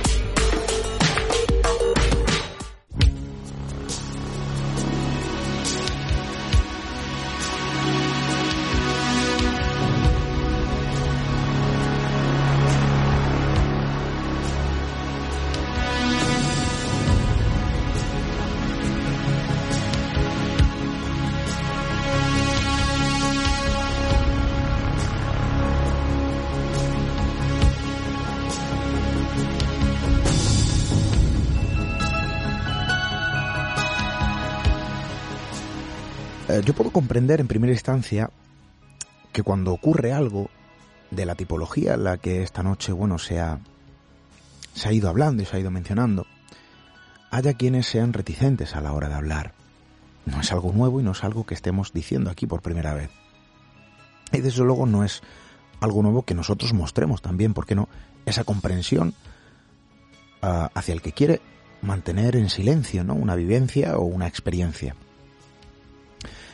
[36.51, 38.29] Eh, yo puedo comprender en primera instancia
[39.31, 40.49] que cuando ocurre algo
[41.09, 43.59] de la tipología en la que esta noche, bueno, se ha,
[44.73, 46.27] se ha ido hablando y se ha ido mencionando,
[47.29, 49.53] haya quienes sean reticentes a la hora de hablar.
[50.25, 53.11] No es algo nuevo y no es algo que estemos diciendo aquí por primera vez.
[54.33, 55.21] Y desde luego no es
[55.79, 57.87] algo nuevo que nosotros mostremos también, ¿por qué no?
[58.25, 59.13] Esa comprensión
[60.43, 61.39] uh, hacia el que quiere
[61.81, 63.13] mantener en silencio, ¿no?
[63.13, 64.97] Una vivencia o una experiencia.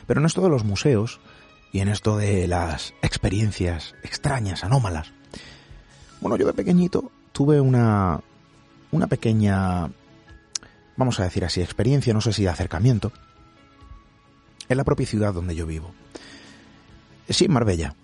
[0.08, 1.20] Pero en esto de los museos
[1.70, 5.12] y en esto de las experiencias extrañas, anómalas,
[6.22, 8.18] bueno, yo de pequeñito tuve una,
[8.90, 9.90] una pequeña,
[10.96, 13.12] vamos a decir así, experiencia, no sé si de acercamiento,
[14.70, 15.92] en la propia ciudad donde yo vivo.
[17.28, 17.94] Sí, en Marbella.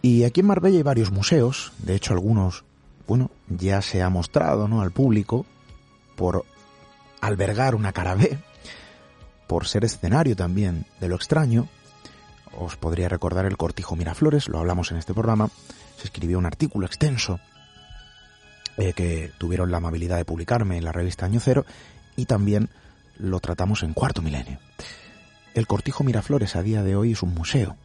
[0.00, 2.64] Y aquí en Marbella hay varios museos, de hecho algunos,
[3.08, 4.80] bueno, ya se ha mostrado ¿no?
[4.80, 5.44] al público
[6.14, 6.44] por
[7.20, 8.38] albergar una cara B,
[9.52, 11.68] por ser escenario también de lo extraño.
[12.58, 15.50] Os podría recordar el Cortijo Miraflores, lo hablamos en este programa,
[15.98, 17.38] se escribió un artículo extenso
[18.78, 21.66] eh, que tuvieron la amabilidad de publicarme en la revista Año Cero
[22.16, 22.70] y también
[23.18, 24.58] lo tratamos en Cuarto Milenio.
[25.52, 27.76] El Cortijo Miraflores a día de hoy es un museo.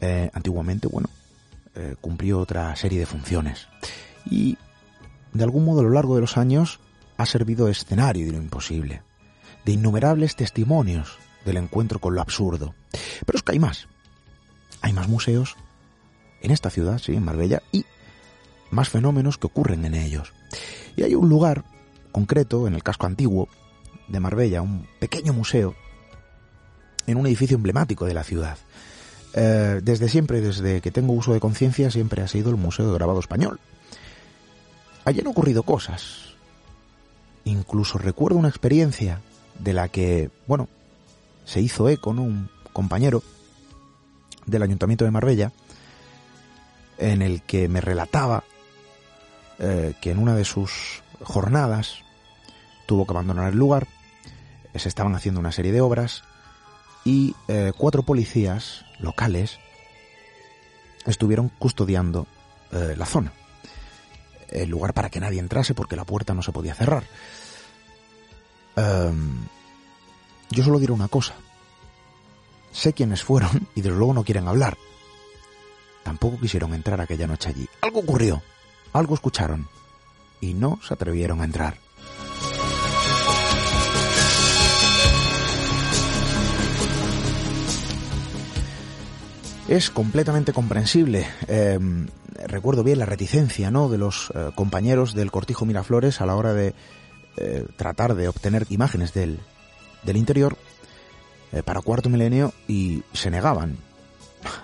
[0.00, 1.08] Eh, antiguamente, bueno,
[1.76, 3.68] eh, cumplió otra serie de funciones.
[4.28, 4.58] Y
[5.34, 6.80] de algún modo a lo largo de los años
[7.16, 9.02] ha servido de escenario de lo imposible,
[9.64, 12.74] de innumerables testimonios del encuentro con lo absurdo.
[13.24, 13.86] Pero es que hay más.
[14.80, 15.56] Hay más museos
[16.42, 17.84] en esta ciudad, sí, en Marbella, y
[18.70, 20.32] más fenómenos que ocurren en ellos.
[20.96, 21.64] Y hay un lugar
[22.12, 23.48] concreto en el casco antiguo
[24.08, 25.74] de Marbella, un pequeño museo,
[27.06, 28.58] en un edificio emblemático de la ciudad.
[29.34, 32.94] Eh, desde siempre, desde que tengo uso de conciencia, siempre ha sido el Museo de
[32.94, 33.58] Grabado Español.
[35.04, 36.34] Allí han ocurrido cosas.
[37.44, 39.20] Incluso recuerdo una experiencia
[39.58, 40.68] de la que, bueno,
[41.44, 42.22] se hizo eco, ¿no?
[42.22, 43.22] Un compañero
[44.46, 45.52] del Ayuntamiento de Marbella,
[46.98, 48.44] en el que me relataba
[49.58, 51.98] eh, que en una de sus jornadas
[52.86, 53.86] tuvo que abandonar el lugar,
[54.74, 56.24] se estaban haciendo una serie de obras
[57.04, 59.58] y eh, cuatro policías locales
[61.06, 62.26] estuvieron custodiando
[62.72, 63.32] eh, la zona,
[64.48, 67.04] el lugar para que nadie entrase porque la puerta no se podía cerrar.
[68.76, 69.46] Um,
[70.50, 71.34] yo solo diré una cosa.
[72.72, 74.76] Sé quiénes fueron y desde luego no quieren hablar.
[76.02, 77.68] Tampoco quisieron entrar aquella noche allí.
[77.80, 78.42] Algo ocurrió,
[78.92, 79.68] algo escucharon
[80.40, 81.78] y no se atrevieron a entrar.
[89.68, 91.26] es completamente comprensible.
[91.48, 91.78] Eh,
[92.46, 93.88] recuerdo bien la reticencia ¿no?
[93.88, 96.74] de los eh, compañeros del Cortijo Miraflores a la hora de
[97.36, 99.40] eh, tratar de obtener imágenes del,
[100.02, 100.56] del interior
[101.52, 103.76] eh, para cuarto milenio y se negaban.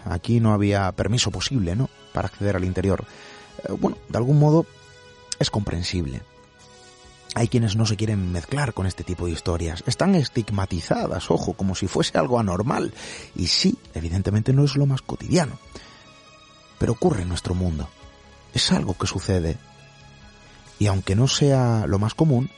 [0.04, 1.88] Aquí no había permiso posible ¿no?
[2.12, 3.04] para acceder al interior.
[3.64, 4.66] Eh, bueno, de algún modo
[5.38, 6.22] es comprensible.
[7.34, 9.84] Hay quienes no se quieren mezclar con este tipo de historias.
[9.86, 12.92] Están estigmatizadas, ojo, como si fuese algo anormal.
[13.36, 15.58] Y sí, evidentemente no es lo más cotidiano.
[16.78, 17.88] Pero ocurre en nuestro mundo.
[18.52, 19.58] Es algo que sucede.
[20.80, 22.50] Y aunque no sea lo más común,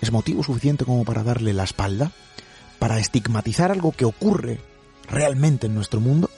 [0.00, 2.10] es motivo suficiente como para darle la espalda,
[2.80, 4.60] para estigmatizar algo que ocurre
[5.08, 6.28] realmente en nuestro mundo.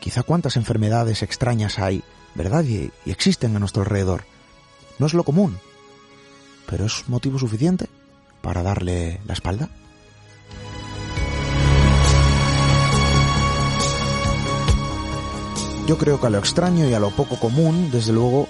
[0.00, 2.04] Quizá cuántas enfermedades extrañas hay,
[2.34, 2.62] ¿verdad?
[2.64, 4.24] Y, y existen a nuestro alrededor.
[4.98, 5.58] No es lo común,
[6.68, 7.86] pero es motivo suficiente
[8.42, 9.70] para darle la espalda.
[15.86, 18.46] Yo creo que a lo extraño y a lo poco común, desde luego,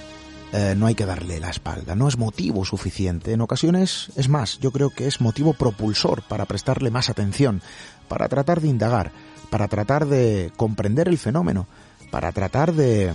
[0.53, 1.94] eh, no hay que darle la espalda.
[1.94, 3.32] No es motivo suficiente.
[3.32, 7.62] En ocasiones, es más, yo creo que es motivo propulsor para prestarle más atención,
[8.09, 9.12] para tratar de indagar,
[9.48, 11.66] para tratar de comprender el fenómeno,
[12.11, 13.14] para tratar de,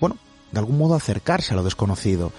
[0.00, 0.16] bueno,
[0.52, 2.32] de algún modo acercarse a lo desconocido.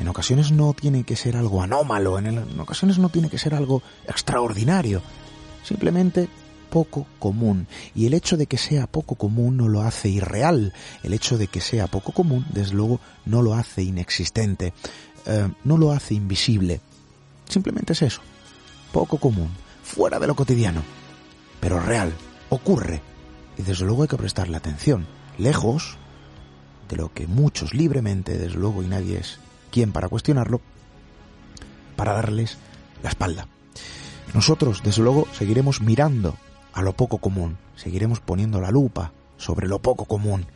[0.00, 3.82] En ocasiones no tiene que ser algo anómalo, en, ocasiones no tiene que ser algo
[4.06, 5.02] extraordinario.
[5.62, 6.28] Simplemente
[6.68, 7.66] poco común.
[7.94, 10.72] Y el hecho de que sea poco común no lo hace irreal.
[11.02, 14.72] El hecho de que sea poco común, desde luego, no lo hace inexistente.
[15.26, 16.80] Eh, no lo hace invisible.
[17.48, 18.20] Simplemente es eso.
[18.92, 19.50] Poco común.
[19.82, 20.82] Fuera de lo cotidiano.
[21.60, 22.12] Pero real.
[22.50, 23.02] Ocurre.
[23.56, 25.06] Y desde luego hay que prestarle atención.
[25.38, 25.96] Lejos
[26.88, 29.38] de lo que muchos libremente, desde luego, y nadie es
[29.70, 30.60] quien para cuestionarlo,
[31.96, 32.56] para darles
[33.02, 33.46] la espalda.
[34.34, 36.36] Nosotros, desde luego, seguiremos mirando
[36.78, 40.46] a lo poco común, seguiremos poniendo la lupa sobre lo poco común,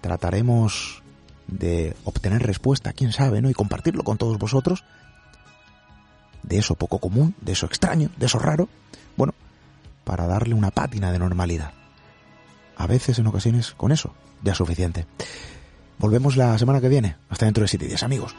[0.00, 1.02] trataremos
[1.48, 3.50] de obtener respuesta, quién sabe, ¿no?
[3.50, 4.84] Y compartirlo con todos vosotros,
[6.44, 8.68] de eso poco común, de eso extraño, de eso raro,
[9.16, 9.34] bueno,
[10.04, 11.72] para darle una pátina de normalidad.
[12.76, 14.14] A veces, en ocasiones, con eso,
[14.44, 15.04] ya es suficiente.
[15.98, 17.16] Volvemos la semana que viene.
[17.28, 18.36] Hasta dentro de siete días, amigos.